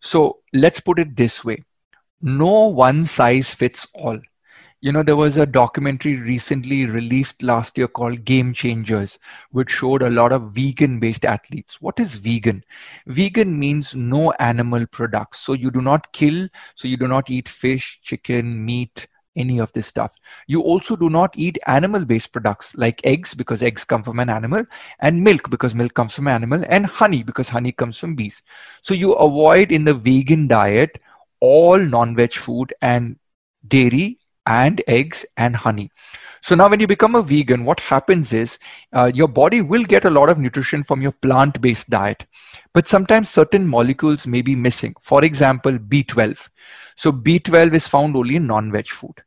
So 0.00 0.38
let's 0.52 0.80
put 0.80 0.98
it 0.98 1.16
this 1.16 1.44
way 1.44 1.64
no 2.22 2.68
one 2.68 3.04
size 3.04 3.54
fits 3.54 3.86
all. 3.94 4.18
You 4.80 4.92
know, 4.92 5.02
there 5.02 5.16
was 5.16 5.36
a 5.36 5.46
documentary 5.46 6.16
recently 6.16 6.84
released 6.86 7.42
last 7.42 7.76
year 7.78 7.88
called 7.88 8.24
Game 8.24 8.52
Changers, 8.52 9.18
which 9.50 9.70
showed 9.70 10.02
a 10.02 10.10
lot 10.10 10.32
of 10.32 10.52
vegan 10.52 10.98
based 11.00 11.24
athletes. 11.24 11.80
What 11.80 11.98
is 11.98 12.16
vegan? 12.16 12.64
Vegan 13.06 13.58
means 13.58 13.94
no 13.94 14.32
animal 14.32 14.86
products. 14.86 15.40
So 15.40 15.52
you 15.54 15.70
do 15.70 15.80
not 15.82 16.12
kill, 16.12 16.48
so 16.74 16.88
you 16.88 16.96
do 16.96 17.08
not 17.08 17.30
eat 17.30 17.48
fish, 17.48 18.00
chicken, 18.02 18.64
meat, 18.64 19.06
any 19.36 19.58
of 19.58 19.72
this 19.72 19.86
stuff. 19.86 20.12
You 20.46 20.60
also 20.60 20.96
do 20.96 21.10
not 21.10 21.32
eat 21.36 21.58
animal 21.66 22.04
based 22.04 22.32
products 22.32 22.74
like 22.76 23.04
eggs 23.04 23.34
because 23.34 23.62
eggs 23.62 23.84
come 23.84 24.02
from 24.02 24.18
an 24.20 24.28
animal, 24.30 24.64
and 25.00 25.22
milk 25.22 25.50
because 25.50 25.74
milk 25.74 25.94
comes 25.94 26.14
from 26.14 26.28
an 26.28 26.34
animal, 26.34 26.64
and 26.68 26.86
honey 26.86 27.22
because 27.22 27.48
honey 27.48 27.72
comes 27.72 27.98
from 27.98 28.14
bees. 28.14 28.42
So 28.82 28.94
you 28.94 29.12
avoid 29.14 29.72
in 29.72 29.84
the 29.84 29.94
vegan 29.94 30.46
diet 30.48 30.98
all 31.40 31.78
non 31.78 32.14
veg 32.16 32.34
food 32.34 32.72
and 32.82 33.16
dairy 33.68 34.18
and 34.46 34.82
eggs 34.86 35.24
and 35.36 35.56
honey. 35.56 35.90
So 36.42 36.54
now, 36.54 36.68
when 36.68 36.80
you 36.80 36.86
become 36.86 37.14
a 37.16 37.22
vegan, 37.22 37.64
what 37.64 37.80
happens 37.80 38.32
is 38.32 38.58
uh, 38.92 39.10
your 39.12 39.28
body 39.28 39.62
will 39.62 39.84
get 39.84 40.04
a 40.04 40.10
lot 40.10 40.28
of 40.28 40.38
nutrition 40.38 40.84
from 40.84 41.02
your 41.02 41.12
plant 41.12 41.60
based 41.60 41.90
diet, 41.90 42.24
but 42.72 42.88
sometimes 42.88 43.30
certain 43.30 43.66
molecules 43.66 44.26
may 44.26 44.42
be 44.42 44.54
missing. 44.54 44.94
For 45.02 45.24
example, 45.24 45.78
B12. 45.78 46.48
So, 46.96 47.12
B12 47.12 47.74
is 47.74 47.86
found 47.88 48.16
only 48.16 48.36
in 48.36 48.46
non 48.46 48.70
veg 48.70 48.88
food 48.88 49.22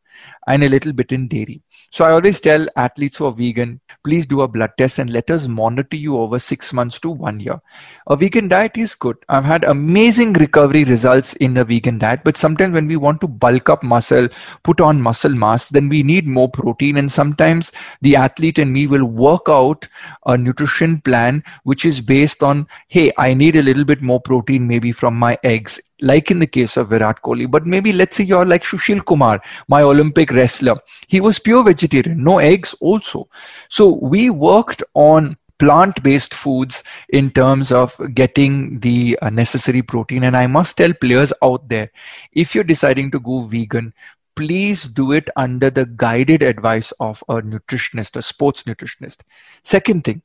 and 0.48 0.64
a 0.64 0.70
little 0.70 0.92
bit 0.92 1.12
in 1.12 1.28
dairy. 1.28 1.62
So 1.92 2.06
I 2.06 2.12
always 2.12 2.40
tell 2.40 2.68
athletes 2.76 3.18
who 3.18 3.26
are 3.26 3.32
vegan, 3.32 3.80
please 4.04 4.28
do 4.28 4.42
a 4.42 4.48
blood 4.48 4.72
test 4.78 5.00
and 5.00 5.10
let 5.10 5.32
us 5.32 5.48
monitor 5.48 5.98
you 5.98 6.18
over 6.18 6.38
six 6.38 6.72
months 6.72 7.00
to 7.00 7.10
one 7.10 7.40
year. 7.40 7.60
A 8.08 8.16
vegan 8.16 8.48
diet 8.48 8.78
is 8.78 8.94
good. 8.94 9.18
I've 9.28 9.44
had 9.44 9.64
amazing 9.64 10.34
recovery 10.34 10.84
results 10.84 11.34
in 11.34 11.56
the 11.56 11.66
vegan 11.66 11.98
diet, 11.98 12.22
but 12.24 12.38
sometimes 12.38 12.74
when 12.74 12.88
we 12.88 12.96
want 12.96 13.22
to 13.22 13.28
bulk 13.28 13.70
up 13.70 13.82
muscle, 13.82 14.28
put 14.64 14.80
on 14.82 15.02
muscle 15.02 15.34
mass, 15.34 15.70
then 15.70 15.90
we 15.90 16.04
need 16.04 16.28
more 16.28 16.50
protein. 16.50 16.98
And 16.98 17.12
sometimes 17.12 17.72
the 18.02 18.16
athlete 18.16 18.60
and 18.60 18.72
me 18.72 18.86
will 18.86 19.06
work 19.06 19.44
out 19.48 19.88
a 20.28 20.38
nutrition 20.38 21.02
plan 21.02 21.44
which 21.64 21.86
is 21.86 22.02
based 22.02 22.44
on, 22.44 22.68
hey, 22.88 23.12
I 23.18 23.34
need 23.34 23.56
a 23.56 23.64
little 23.64 23.86
bit 23.86 24.02
more 24.02 24.22
protein 24.22 24.68
maybe 24.68 24.92
from 24.92 25.16
my 25.16 25.38
eggs 25.44 25.80
like 26.02 26.32
in 26.32 26.40
the 26.40 26.48
case 26.48 26.78
of 26.78 26.90
Virat 26.90 27.22
Kohli. 27.22 27.50
But 27.50 27.66
maybe 27.66 27.94
let's 27.94 28.18
say 28.18 28.24
you're 28.24 28.46
like 28.46 28.64
Sushil 28.64 29.04
Kumar, 29.06 29.42
my 29.68 29.82
Olympic 29.82 30.32
wrestler. 30.32 30.78
He 31.08 31.20
was 31.20 31.40
pure 31.40 31.64
vegetarian, 31.64 32.24
no 32.24 32.40
eggs 32.40 32.76
also. 32.80 33.28
So 33.70 34.00
we 34.02 34.30
worked 34.30 34.84
on 34.94 35.38
plant 35.60 36.02
based 36.02 36.34
foods 36.34 36.84
in 37.10 37.30
terms 37.32 37.72
of 37.72 37.96
getting 38.14 38.80
the 38.80 39.20
uh, 39.22 39.30
necessary 39.30 39.82
protein. 39.82 40.24
And 40.24 40.36
I 40.36 40.48
must 40.48 40.78
tell 40.78 40.94
players 40.94 41.34
out 41.44 41.68
there 41.68 41.92
if 42.32 42.56
you're 42.56 42.64
deciding 42.64 43.12
to 43.12 43.20
go 43.20 43.44
vegan, 43.44 43.94
please 44.36 44.84
do 44.84 45.12
it 45.12 45.30
under 45.36 45.70
the 45.70 45.86
guided 45.98 46.42
advice 46.42 46.94
of 47.02 47.22
a 47.28 47.42
nutritionist, 47.42 48.16
a 48.16 48.22
sports 48.22 48.64
nutritionist. 48.64 49.18
Second 49.64 50.06
thing, 50.06 50.22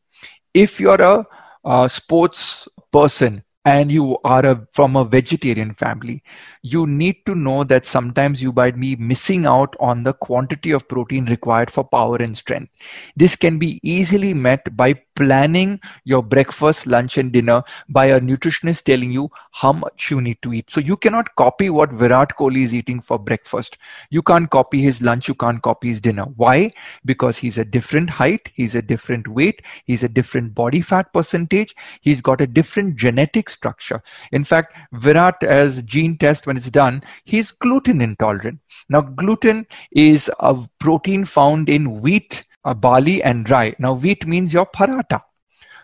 if 0.54 0.78
you're 0.78 1.02
a, 1.02 1.26
a 1.64 1.88
sports 1.88 2.69
person, 2.93 3.43
and 3.64 3.90
you 3.90 4.18
are 4.25 4.44
a, 4.44 4.66
from 4.73 4.97
a 4.97 5.04
vegetarian 5.04 5.73
family, 5.75 6.23
you 6.62 6.87
need 6.87 7.25
to 7.26 7.35
know 7.35 7.64
that 7.64 7.87
sometimes 7.87 8.42
you 8.42 8.52
might 8.52 8.78
be 8.78 8.94
missing 8.97 9.47
out 9.47 9.75
on 9.80 10.02
the 10.02 10.12
quantity 10.12 10.71
of 10.71 10.87
protein 10.88 11.25
required 11.26 11.71
for 11.71 11.85
power 11.85 12.16
and 12.16 12.37
strength. 12.37 12.71
This 13.16 13.37
can 13.37 13.59
be 13.59 13.80
easily 13.83 14.35
met 14.35 14.76
by 14.76 14.94
planning 15.14 15.80
your 16.04 16.23
breakfast, 16.23 16.87
lunch, 16.87 17.18
and 17.18 17.33
dinner 17.33 17.62
by 17.88 18.06
a 18.06 18.21
nutritionist 18.21 18.83
telling 18.85 19.11
you 19.11 19.30
how 19.52 19.73
much 19.73 20.11
you 20.11 20.21
need 20.21 20.38
to 20.42 20.52
eat. 20.52 20.71
So 20.71 20.80
you 20.80 20.97
cannot 20.97 21.35
copy 21.37 21.71
what 21.71 21.92
Virat 21.92 22.37
Kohli 22.37 22.62
is 22.62 22.75
eating 22.75 23.00
for 23.00 23.18
breakfast. 23.18 23.78
You 24.11 24.23
can't 24.23 24.50
copy 24.50 24.83
his 24.83 25.00
lunch, 25.00 25.28
you 25.28 25.35
can't 25.35 25.62
copy 25.62 25.88
his 25.88 26.00
dinner. 26.00 26.25
Why? 26.37 26.73
Because 27.04 27.37
he's 27.38 27.59
a 27.59 27.64
different 27.64 28.11
height, 28.11 28.50
he's 28.54 28.75
a 28.75 28.83
different 28.83 29.28
weight, 29.28 29.62
he's 29.85 30.02
a 30.02 30.09
different 30.09 30.54
body 30.54 30.80
fat 30.80 31.12
percentage, 31.12 31.75
he's 32.00 32.21
got 32.21 32.40
a 32.40 32.47
different 32.47 32.97
genetic 32.97 33.49
structure. 33.49 34.02
In 34.33 34.44
fact, 34.44 34.76
Virat, 34.92 35.42
as 35.42 35.83
gene 35.83 36.18
test, 36.18 36.47
when 36.47 36.56
it's 36.56 36.71
done, 36.71 37.02
he's 37.25 37.50
gluten 37.50 38.00
intolerant. 38.00 38.59
Now, 38.88 39.00
gluten 39.02 39.66
is 39.92 40.30
a 40.40 40.56
protein 40.80 41.25
found 41.25 41.68
in 41.68 42.00
wheat 42.00 42.44
uh, 42.64 42.75
barley 42.75 43.23
and 43.23 43.49
rye. 43.50 43.75
Now, 43.78 43.94
wheat 43.94 44.26
means 44.26 44.52
your 44.52 44.66
paratha. 44.66 45.23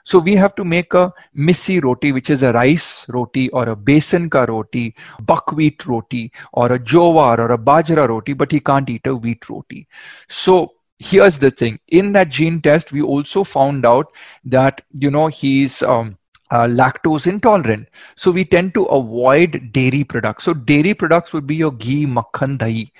So 0.04 0.18
we 0.18 0.34
have 0.36 0.54
to 0.56 0.64
make 0.64 0.94
a 0.94 1.12
missi 1.34 1.78
roti, 1.80 2.12
which 2.12 2.30
is 2.30 2.42
a 2.42 2.52
rice 2.52 3.06
roti 3.08 3.48
or 3.50 3.68
a 3.68 3.76
besan 3.76 4.30
ka 4.30 4.44
roti, 4.44 4.94
buckwheat 5.20 5.86
roti, 5.86 6.32
or 6.52 6.72
a 6.72 6.78
jowar 6.78 7.38
or 7.38 7.52
a 7.52 7.58
bajra 7.58 8.08
roti, 8.08 8.32
but 8.32 8.50
he 8.50 8.60
can't 8.60 8.88
eat 8.88 9.06
a 9.06 9.14
wheat 9.14 9.48
roti. 9.48 9.86
So 10.28 10.72
here's 10.98 11.38
the 11.38 11.50
thing: 11.50 11.78
in 11.88 12.12
that 12.12 12.30
gene 12.30 12.60
test, 12.62 12.92
we 12.92 13.02
also 13.02 13.44
found 13.44 13.84
out 13.84 14.06
that 14.44 14.80
you 14.92 15.10
know 15.10 15.26
he's 15.26 15.82
um, 15.82 16.16
uh, 16.50 16.66
lactose 16.66 17.26
intolerant. 17.26 17.86
So 18.16 18.30
we 18.30 18.44
tend 18.44 18.74
to 18.74 18.84
avoid 18.84 19.70
dairy 19.72 20.04
products. 20.04 20.44
So 20.44 20.54
dairy 20.54 20.94
products 20.94 21.32
would 21.32 21.46
be 21.46 21.56
your 21.56 21.72
ghee, 21.72 22.06
makhan, 22.06 22.58
dahi. 22.58 22.90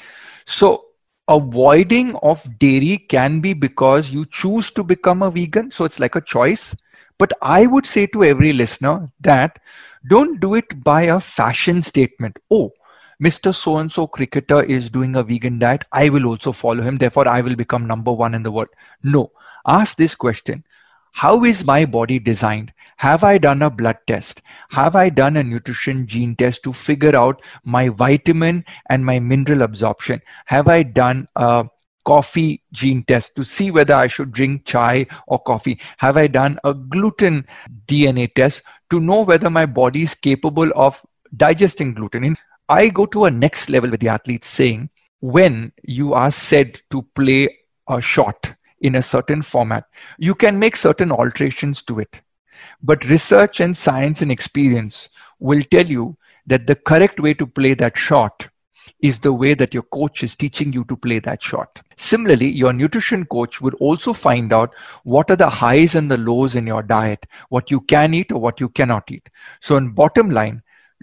So 0.45 0.85
avoiding 1.31 2.17
of 2.17 2.43
dairy 2.59 2.99
can 2.99 3.41
be 3.41 3.55
because 3.55 4.11
you 4.11 4.27
choose 4.27 4.71
to 4.73 4.85
become 4.85 5.23
a 5.23 5.31
vegan. 5.31 5.71
So 5.71 5.85
it's 5.85 6.01
like 6.01 6.17
a 6.17 6.21
choice. 6.21 6.77
But 7.19 7.33
I 7.43 7.67
would 7.67 7.87
say 7.87 8.07
to 8.09 8.25
every 8.25 8.53
listener 8.53 9.09
that 9.21 9.59
don't 10.09 10.41
do 10.41 10.55
it 10.55 10.83
by 10.85 11.03
a 11.03 11.21
fashion 11.21 11.83
statement. 11.83 12.39
Oh, 12.51 12.73
Mr. 13.21 13.53
So 13.53 13.79
and 13.79 13.91
so 13.93 14.07
cricketer 14.07 14.63
is 14.65 14.91
doing 14.91 15.17
a 15.17 15.23
vegan 15.25 15.59
diet. 15.59 15.85
I 15.93 16.09
will 16.11 16.27
also 16.27 16.53
follow 16.53 16.83
him. 16.83 16.99
Therefore, 16.99 17.29
I 17.29 17.41
will 17.43 17.57
become 17.57 17.87
number 17.87 18.13
one 18.13 18.35
in 18.35 18.43
the 18.43 18.53
world. 18.53 18.69
No. 19.03 19.31
Ask 19.67 19.97
this 19.97 20.15
question 20.15 20.65
How 21.13 21.45
is 21.45 21.65
my 21.65 21.85
body 21.85 22.19
designed? 22.19 22.73
Have 22.97 23.25
I 23.25 23.39
done 23.39 23.63
a 23.63 23.71
blood 23.71 23.99
test? 24.07 24.43
Have 24.71 24.95
I 24.95 25.09
done 25.09 25.37
a 25.37 25.43
nutrition 25.43 26.07
gene 26.07 26.37
test 26.37 26.63
to 26.65 26.73
figure 26.73 27.17
out 27.17 27.41
my 27.65 27.89
vitamin 27.89 28.65
and 28.91 29.05
my 29.05 29.19
mineral 29.19 29.63
absorption? 29.63 30.21
Have 30.47 30.69
I 30.69 30.83
done 30.83 31.27
a 31.37 31.67
coffee 32.05 32.63
gene 32.73 33.05
test 33.05 33.35
to 33.37 33.45
see 33.45 33.71
whether 33.71 33.95
I 33.95 34.07
should 34.07 34.33
drink 34.33 34.67
chai 34.67 35.07
or 35.27 35.39
coffee? 35.39 35.81
Have 35.97 36.17
I 36.17 36.27
done 36.27 36.59
a 36.65 36.75
gluten 36.75 37.47
DNA 37.87 38.35
test 38.35 38.63
to 38.91 39.01
know 39.01 39.23
whether 39.23 39.49
my 39.51 39.67
body 39.67 40.03
is 40.03 40.15
capable 40.15 40.71
of 40.75 41.01
digesting 41.37 41.95
gluten? 41.95 42.37
I 42.69 42.89
go 42.89 43.07
to 43.07 43.25
a 43.25 43.31
next 43.31 43.69
level 43.69 43.91
with 43.91 44.01
the 44.01 44.09
athletes 44.09 44.47
saying, 44.47 44.91
when 45.21 45.73
you 45.83 46.15
are 46.15 46.31
said 46.31 46.81
to 46.91 47.03
play 47.15 47.59
a 47.89 48.01
shot 48.01 48.55
in 48.81 48.97
a 48.97 49.03
certain 49.03 49.43
format, 49.43 49.85
you 50.19 50.35
can 50.35 50.59
make 50.59 50.77
certain 50.77 51.13
alterations 51.13 51.83
to 51.83 51.99
it. 51.99 52.21
But 52.83 53.05
research 53.05 53.61
and 53.61 53.77
science 53.77 54.23
and 54.23 54.33
experience 54.33 55.09
will 55.39 55.63
tell 55.71 55.87
you 55.87 56.17
that 56.47 56.67
the 56.67 56.75
correct 56.75 57.21
way 57.21 57.35
to 57.35 57.47
play 57.47 57.75
that 57.75 57.97
shot 57.97 58.49
is 59.01 59.19
the 59.19 59.33
way 59.33 59.55
that 59.55 59.75
your 59.75 59.83
coach 59.85 60.23
is 60.23 60.37
teaching 60.37 60.73
you 60.73 60.85
to 60.85 60.97
play 60.97 61.19
that 61.21 61.43
shot. 61.43 61.81
Similarly, 61.97 62.49
your 62.51 62.73
nutrition 62.73 63.25
coach 63.27 63.61
would 63.61 63.75
also 63.75 64.13
find 64.13 64.53
out 64.53 64.75
what 65.05 65.31
are 65.31 65.37
the 65.37 65.49
highs 65.49 65.95
and 65.95 66.11
the 66.11 66.17
lows 66.17 66.57
in 66.57 66.67
your 66.67 66.83
diet, 66.83 67.25
what 67.49 67.71
you 67.71 67.81
can 67.83 68.15
eat 68.15 68.33
or 68.33 68.41
what 68.41 68.61
you 68.61 68.69
cannot 68.71 69.11
eat. 69.11 69.29
So, 69.61 69.77
in 69.77 69.91
bottom 69.91 70.31
line, 70.31 70.63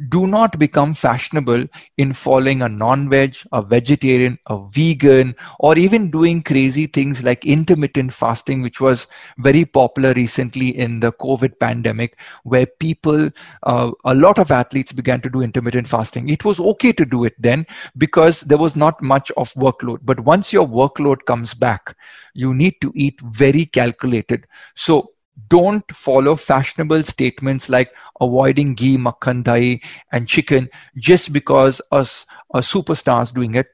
do 0.10 0.28
not 0.28 0.60
become 0.60 0.94
fashionable 0.94 1.66
in 1.98 2.14
following 2.14 2.62
a 2.62 2.70
non-veg, 2.70 3.36
a 3.52 3.62
vegetarian, 3.64 4.38
a 4.46 4.60
vegan, 4.70 5.36
or 5.60 5.76
even 5.78 6.12
doing 6.12 6.44
crazy 6.44 6.86
things 6.86 7.24
like 7.24 7.46
intermittent 7.46 8.14
fasting, 8.14 8.62
which 8.62 8.80
was 8.80 9.08
very 9.40 9.66
popular 9.66 10.14
recently 10.14 10.78
in 10.78 11.00
the 11.00 11.12
COVID 11.14 11.60
pandemic, 11.60 12.18
where 12.44 12.68
people, 12.68 13.30
uh, 13.64 13.92
a 14.06 14.14
lot 14.14 14.38
of 14.38 14.52
athletes 14.52 14.92
began 14.92 15.20
to 15.22 15.30
do 15.30 15.42
intermittent 15.42 15.88
fasting. 15.88 16.30
It 16.30 16.46
was 16.46 16.60
okay 16.60 16.94
to 16.94 17.06
do 17.06 17.24
it 17.24 17.34
then 17.40 17.66
because 17.98 18.42
there 18.42 18.60
was 18.60 18.76
not 18.76 19.02
much 19.02 19.32
of 19.36 19.52
workload. 19.54 20.00
But 20.04 20.20
once 20.20 20.54
your 20.54 20.68
workload 20.68 21.26
comes 21.26 21.56
back, 21.56 21.96
you 22.36 22.54
need 22.54 22.76
to 22.82 22.92
eat 22.96 23.20
very 23.22 23.66
calculated. 23.66 24.46
So 24.76 25.14
don't 25.50 25.84
follow 25.96 26.36
fashionable 26.36 27.04
statements 27.04 27.70
like 27.70 27.92
avoiding 28.20 28.74
ghee, 28.74 28.98
makhan, 28.98 29.44
dahi, 29.44 29.82
and 30.12 30.28
chicken 30.28 30.70
just 30.98 31.32
because 31.32 31.82
us 31.92 32.26
a 32.54 32.60
superstar 32.60 33.22
is 33.24 33.32
doing 33.32 33.56
it. 33.56 33.68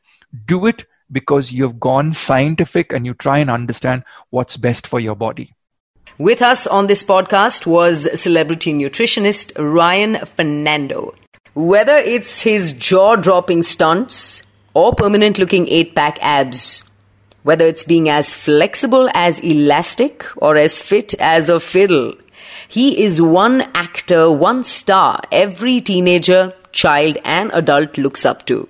Do 0.46 0.65
it 0.65 0.86
because 1.12 1.51
you've 1.51 1.79
gone 1.79 2.12
scientific 2.12 2.91
and 2.91 3.05
you 3.05 3.13
try 3.13 3.38
and 3.38 3.50
understand 3.50 4.03
what's 4.32 4.58
best 4.58 4.88
for 4.88 5.00
your 5.00 5.15
body. 5.15 5.53
With 6.17 6.41
us 6.41 6.67
on 6.67 6.88
this 6.88 7.03
podcast 7.03 7.65
was 7.65 8.08
celebrity 8.20 8.74
nutritionist 8.74 9.51
Ryan 9.58 10.25
Fernando. 10.25 11.15
Whether 11.55 11.96
it's 11.98 12.41
his 12.41 12.74
jaw 12.74 13.15
dropping 13.15 13.63
stunts 13.63 14.43
or 14.74 14.93
permanent 14.93 15.38
looking 15.38 15.67
eight 15.67 15.96
pack 15.96 16.17
abs, 16.22 16.84
whether 17.43 17.65
it's 17.65 17.83
being 17.83 18.09
as 18.09 18.33
flexible 18.33 19.09
as 19.13 19.39
elastic 19.39 20.25
or 20.38 20.57
as 20.57 20.79
fit 20.79 21.13
as 21.19 21.50
a 21.50 21.59
fiddle. 21.59 22.13
He 22.67 23.03
is 23.03 23.21
one 23.21 23.62
actor, 23.75 24.31
one 24.31 24.63
star 24.63 25.21
every 25.31 25.79
teenager, 25.81 26.53
child, 26.71 27.17
and 27.23 27.51
adult 27.53 27.97
looks 27.97 28.25
up 28.25 28.45
to. 28.47 28.67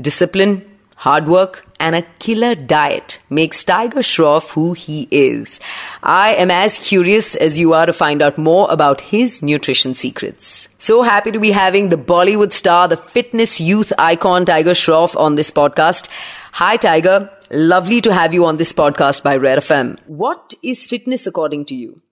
Discipline, 0.00 0.64
hard 0.96 1.26
work, 1.26 1.64
and 1.80 1.94
a 1.94 2.02
killer 2.18 2.54
diet 2.54 3.20
makes 3.30 3.62
Tiger 3.62 4.00
Shroff 4.00 4.50
who 4.50 4.72
he 4.72 5.06
is. 5.10 5.60
I 6.02 6.34
am 6.34 6.50
as 6.50 6.78
curious 6.78 7.36
as 7.36 7.58
you 7.58 7.72
are 7.72 7.86
to 7.86 7.92
find 7.92 8.20
out 8.20 8.38
more 8.38 8.66
about 8.70 9.00
his 9.00 9.42
nutrition 9.42 9.94
secrets. 9.94 10.68
So 10.78 11.02
happy 11.02 11.30
to 11.30 11.38
be 11.38 11.52
having 11.52 11.88
the 11.88 11.96
Bollywood 11.96 12.52
star, 12.52 12.88
the 12.88 12.96
fitness 12.96 13.60
youth 13.60 13.92
icon 13.98 14.44
Tiger 14.44 14.72
Shroff 14.72 15.16
on 15.16 15.36
this 15.36 15.50
podcast. 15.50 16.08
Hi, 16.52 16.76
Tiger. 16.76 17.30
Lovely 17.50 18.02
to 18.02 18.12
have 18.12 18.34
you 18.34 18.44
on 18.44 18.58
this 18.58 18.74
podcast 18.74 19.22
by 19.22 19.36
Red 19.36 19.58
FM. 19.60 19.98
What 20.06 20.52
is 20.62 20.84
fitness 20.84 21.26
according 21.26 21.64
to 21.66 21.74
you? 21.74 22.02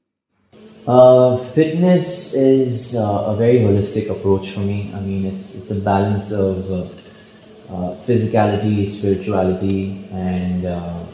Uh, 0.87 1.37
fitness 1.37 2.33
is 2.33 2.97
uh, 2.97 3.25
a 3.27 3.37
very 3.37 3.59
holistic 3.59 4.09
approach 4.09 4.53
for 4.53 4.61
me. 4.61 4.91
I 4.95 5.01
mean, 5.01 5.27
it's 5.27 5.55
it's 5.55 5.71
a 5.71 5.75
balance 5.75 6.33
of 6.33 6.71
uh, 6.71 6.77
uh 7.69 7.97
physicality, 8.07 8.89
spirituality, 8.89 10.09
and 10.11 10.65
uh, 10.65 11.05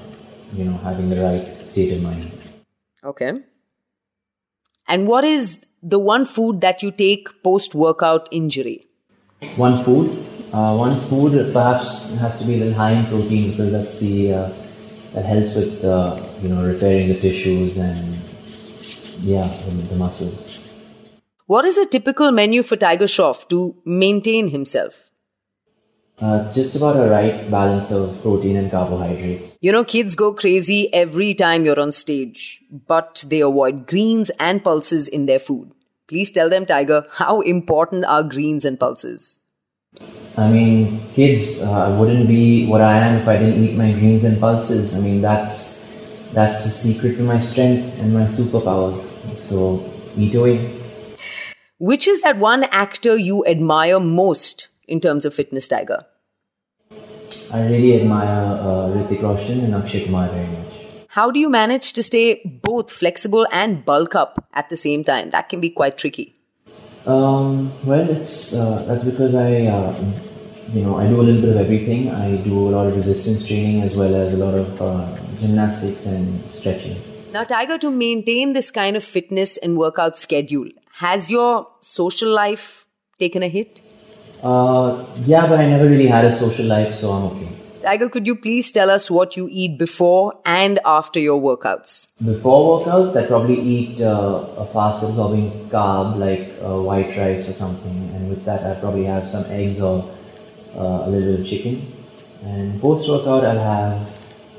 you 0.54 0.66
know 0.66 0.76
having 0.84 1.08
the 1.08 1.20
right 1.20 1.66
state 1.66 1.96
of 1.96 2.02
mind. 2.02 2.30
Okay. 3.02 3.32
And 4.86 5.08
what 5.08 5.24
is 5.24 5.64
the 5.82 5.98
one 5.98 6.26
food 6.26 6.60
that 6.60 6.80
you 6.80 6.92
take 6.92 7.42
post 7.42 7.74
workout 7.74 8.28
injury? 8.30 8.86
One 9.56 9.82
food. 9.82 10.31
Uh, 10.52 10.76
one 10.76 11.00
food 11.00 11.50
perhaps 11.54 12.12
has 12.16 12.38
to 12.38 12.44
be 12.44 12.56
a 12.56 12.58
little 12.58 12.74
high 12.74 12.90
in 12.90 13.06
protein 13.06 13.50
because 13.50 13.72
that's 13.72 13.98
the 14.00 14.34
uh, 14.34 14.52
that 15.14 15.24
helps 15.24 15.54
with 15.54 15.82
uh, 15.82 16.22
you 16.42 16.48
know 16.50 16.62
repairing 16.62 17.08
the 17.08 17.18
tissues 17.18 17.78
and 17.78 18.20
yeah 19.20 19.48
the, 19.64 19.70
the, 19.70 19.96
muscles. 19.96 20.60
What 21.46 21.64
is 21.64 21.78
a 21.78 21.86
typical 21.86 22.32
menu 22.32 22.62
for 22.62 22.76
Tiger 22.76 23.06
Shroff 23.06 23.48
to 23.48 23.76
maintain 23.86 24.48
himself? 24.48 25.10
Uh, 26.18 26.52
just 26.52 26.76
about 26.76 26.96
a 26.96 27.10
right 27.10 27.50
balance 27.50 27.90
of 27.90 28.20
protein 28.20 28.56
and 28.56 28.70
carbohydrates. 28.70 29.56
You 29.62 29.72
know, 29.72 29.84
kids 29.84 30.14
go 30.14 30.34
crazy 30.34 30.92
every 30.92 31.34
time 31.34 31.64
you're 31.64 31.80
on 31.80 31.92
stage, 31.92 32.62
but 32.86 33.24
they 33.26 33.40
avoid 33.40 33.86
greens 33.86 34.30
and 34.38 34.62
pulses 34.62 35.08
in 35.08 35.24
their 35.24 35.38
food. 35.38 35.72
Please 36.08 36.30
tell 36.30 36.50
them, 36.50 36.66
Tiger, 36.66 37.06
how 37.10 37.40
important 37.40 38.04
are 38.04 38.22
greens 38.22 38.66
and 38.66 38.78
pulses? 38.78 39.38
I 40.36 40.50
mean, 40.50 41.06
kids, 41.12 41.60
uh, 41.60 41.94
wouldn't 41.98 42.26
be 42.26 42.66
what 42.66 42.80
I 42.80 42.98
am 42.98 43.20
if 43.20 43.28
I 43.28 43.36
didn't 43.36 43.62
eat 43.64 43.76
my 43.76 43.92
greens 43.92 44.24
and 44.24 44.40
pulses. 44.40 44.96
I 44.96 45.00
mean, 45.00 45.20
that's 45.20 45.86
that's 46.32 46.64
the 46.64 46.70
secret 46.70 47.16
to 47.16 47.22
my 47.22 47.38
strength 47.38 48.00
and 48.00 48.14
my 48.14 48.24
superpowers. 48.24 49.02
So 49.36 49.84
eat 50.16 50.34
away. 50.34 50.80
Which 51.78 52.08
is 52.08 52.22
that 52.22 52.38
one 52.38 52.64
actor 52.64 53.18
you 53.18 53.44
admire 53.44 54.00
most 54.00 54.68
in 54.88 55.00
terms 55.00 55.26
of 55.26 55.34
fitness, 55.34 55.68
Tiger? 55.68 56.06
I 57.52 57.66
really 57.66 58.00
admire 58.00 58.56
uh, 58.56 58.88
Hrithik 58.88 59.22
Roshan 59.22 59.60
and 59.60 59.74
Akshay 59.74 60.06
Kumar 60.06 60.28
very 60.30 60.46
much. 60.46 60.72
How 61.08 61.30
do 61.30 61.38
you 61.38 61.50
manage 61.50 61.92
to 61.94 62.02
stay 62.02 62.40
both 62.62 62.90
flexible 62.90 63.46
and 63.52 63.84
bulk 63.84 64.14
up 64.14 64.48
at 64.54 64.70
the 64.70 64.76
same 64.78 65.04
time? 65.04 65.30
That 65.30 65.50
can 65.50 65.60
be 65.60 65.68
quite 65.68 65.98
tricky. 65.98 66.34
Um, 67.06 67.72
well, 67.84 68.08
it's 68.08 68.54
uh, 68.54 68.84
that's 68.86 69.04
because 69.04 69.34
I, 69.34 69.66
uh, 69.66 70.04
you 70.72 70.82
know, 70.82 70.96
I 70.96 71.08
do 71.08 71.20
a 71.20 71.22
little 71.22 71.40
bit 71.40 71.50
of 71.50 71.56
everything. 71.56 72.10
I 72.10 72.36
do 72.36 72.68
a 72.68 72.70
lot 72.70 72.86
of 72.86 72.96
resistance 72.96 73.46
training 73.46 73.82
as 73.82 73.96
well 73.96 74.14
as 74.14 74.34
a 74.34 74.36
lot 74.36 74.54
of 74.54 74.82
uh, 74.82 75.14
gymnastics 75.40 76.06
and 76.06 76.48
stretching. 76.50 76.96
Now, 77.32 77.44
Tiger, 77.44 77.78
to 77.78 77.90
maintain 77.90 78.52
this 78.52 78.70
kind 78.70 78.96
of 78.96 79.02
fitness 79.02 79.56
and 79.56 79.76
workout 79.76 80.16
schedule, 80.16 80.68
has 80.98 81.30
your 81.30 81.66
social 81.80 82.28
life 82.28 82.86
taken 83.18 83.42
a 83.42 83.48
hit? 83.48 83.80
Uh, 84.42 85.04
yeah, 85.24 85.46
but 85.46 85.58
I 85.58 85.66
never 85.66 85.88
really 85.88 86.06
had 86.06 86.24
a 86.24 86.32
social 86.32 86.66
life, 86.66 86.94
so 86.94 87.10
I'm 87.10 87.24
okay. 87.36 87.61
Tiger, 87.82 88.08
could 88.08 88.28
you 88.28 88.36
please 88.36 88.70
tell 88.70 88.90
us 88.90 89.10
what 89.10 89.36
you 89.36 89.48
eat 89.50 89.76
before 89.76 90.34
and 90.46 90.78
after 90.84 91.18
your 91.18 91.40
workouts? 91.40 92.10
Before 92.24 92.80
workouts, 92.80 93.16
I 93.16 93.26
probably 93.26 93.60
eat 93.60 94.00
uh, 94.00 94.46
a 94.56 94.66
fast 94.72 95.02
absorbing 95.02 95.68
carb 95.68 96.16
like 96.16 96.52
uh, 96.64 96.80
white 96.80 97.16
rice 97.16 97.48
or 97.48 97.54
something, 97.54 98.08
and 98.14 98.30
with 98.30 98.44
that, 98.44 98.64
I 98.64 98.78
probably 98.78 99.04
have 99.04 99.28
some 99.28 99.44
eggs 99.46 99.80
or 99.80 100.08
uh, 100.76 101.06
a 101.06 101.10
little 101.10 101.32
bit 101.32 101.40
of 101.40 101.46
chicken. 101.46 101.92
And 102.42 102.80
post 102.80 103.08
workout, 103.08 103.44
I'll 103.44 103.58
have 103.58 104.08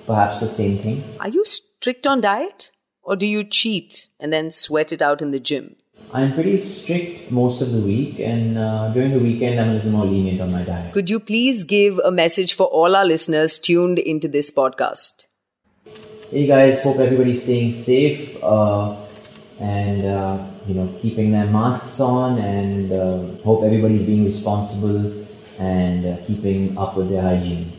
perhaps 0.05 0.41
the 0.41 0.49
same 0.49 0.79
thing. 0.79 1.03
Are 1.21 1.29
you 1.29 1.45
strict 1.45 2.05
on 2.05 2.19
diet, 2.19 2.71
or 3.03 3.15
do 3.15 3.25
you 3.25 3.45
cheat 3.45 4.09
and 4.19 4.33
then 4.33 4.51
sweat 4.51 4.91
it 4.91 5.01
out 5.01 5.21
in 5.21 5.31
the 5.31 5.39
gym? 5.39 5.77
I'm 6.15 6.35
pretty 6.35 6.61
strict 6.61 7.31
most 7.31 7.63
of 7.63 7.71
the 7.71 7.79
week, 7.79 8.19
and 8.19 8.55
uh, 8.55 8.89
during 8.89 9.13
the 9.13 9.19
weekend, 9.19 9.59
I'm 9.59 9.71
a 9.71 9.73
little 9.73 9.89
more 9.89 10.05
lenient 10.05 10.41
on 10.41 10.51
my 10.51 10.61
diet. 10.61 10.93
Could 10.93 11.09
you 11.09 11.19
please 11.19 11.63
give 11.63 11.97
a 12.05 12.11
message 12.11 12.53
for 12.53 12.67
all 12.67 12.95
our 12.95 13.03
listeners 13.03 13.57
tuned 13.57 13.97
into 13.97 14.27
this 14.27 14.51
podcast? 14.51 15.25
Hey 16.29 16.45
guys, 16.45 16.83
hope 16.83 16.99
everybody's 16.99 17.41
staying 17.41 17.73
safe 17.73 18.37
uh, 18.43 18.95
and 19.59 20.05
uh, 20.05 20.45
you 20.67 20.75
know 20.75 20.87
keeping 21.01 21.31
their 21.31 21.47
masks 21.47 21.99
on, 21.99 22.37
and 22.37 22.91
uh, 22.91 23.41
hope 23.41 23.63
everybody's 23.63 24.05
being 24.05 24.23
responsible 24.23 25.25
and 25.57 26.05
uh, 26.05 26.17
keeping 26.27 26.77
up 26.77 26.95
with 26.95 27.09
their 27.09 27.23
hygiene. 27.23 27.73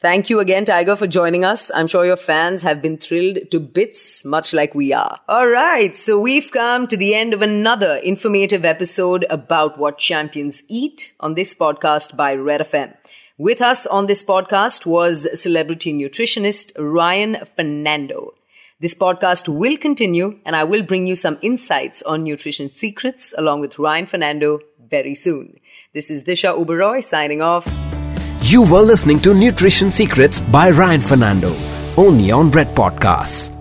Thank 0.00 0.30
you 0.30 0.38
again, 0.38 0.64
Tiger, 0.64 0.94
for 0.94 1.08
joining 1.08 1.44
us. 1.44 1.72
I'm 1.74 1.88
sure 1.88 2.06
your 2.06 2.16
fans 2.16 2.62
have 2.62 2.80
been 2.80 2.98
thrilled 2.98 3.50
to 3.50 3.58
bits, 3.58 4.24
much 4.24 4.52
like 4.52 4.72
we 4.72 4.92
are. 4.92 5.18
All 5.28 5.48
right. 5.48 5.96
So 5.96 6.20
we've 6.20 6.52
come 6.52 6.86
to 6.86 6.96
the 6.96 7.16
end 7.16 7.34
of 7.34 7.42
another 7.42 7.96
informative 7.96 8.64
episode 8.64 9.26
about 9.28 9.76
what 9.76 9.98
champions 9.98 10.62
eat 10.68 11.12
on 11.18 11.34
this 11.34 11.52
podcast 11.52 12.16
by 12.16 12.34
Red 12.34 12.60
FM. 12.60 12.94
With 13.38 13.60
us 13.60 13.86
on 13.86 14.06
this 14.06 14.24
podcast 14.24 14.86
was 14.86 15.26
celebrity 15.40 15.92
nutritionist 15.92 16.70
Ryan 16.78 17.38
Fernando. 17.56 18.34
This 18.78 18.94
podcast 18.94 19.48
will 19.48 19.76
continue 19.76 20.38
and 20.46 20.54
I 20.54 20.62
will 20.62 20.82
bring 20.82 21.08
you 21.08 21.16
some 21.16 21.38
insights 21.42 22.02
on 22.02 22.22
nutrition 22.22 22.68
secrets 22.68 23.34
along 23.36 23.62
with 23.62 23.80
Ryan 23.80 24.06
Fernando 24.06 24.60
very 24.88 25.16
soon. 25.16 25.58
This 25.92 26.08
is 26.08 26.22
Disha 26.22 26.56
Oberoi 26.56 27.02
signing 27.02 27.42
off. 27.42 27.66
You 28.50 28.62
were 28.62 28.80
listening 28.80 29.20
to 29.20 29.34
Nutrition 29.34 29.90
Secrets 29.90 30.40
by 30.40 30.70
Ryan 30.70 31.02
Fernando, 31.02 31.54
only 31.98 32.30
on 32.30 32.50
Red 32.50 32.74
Podcasts. 32.74 33.57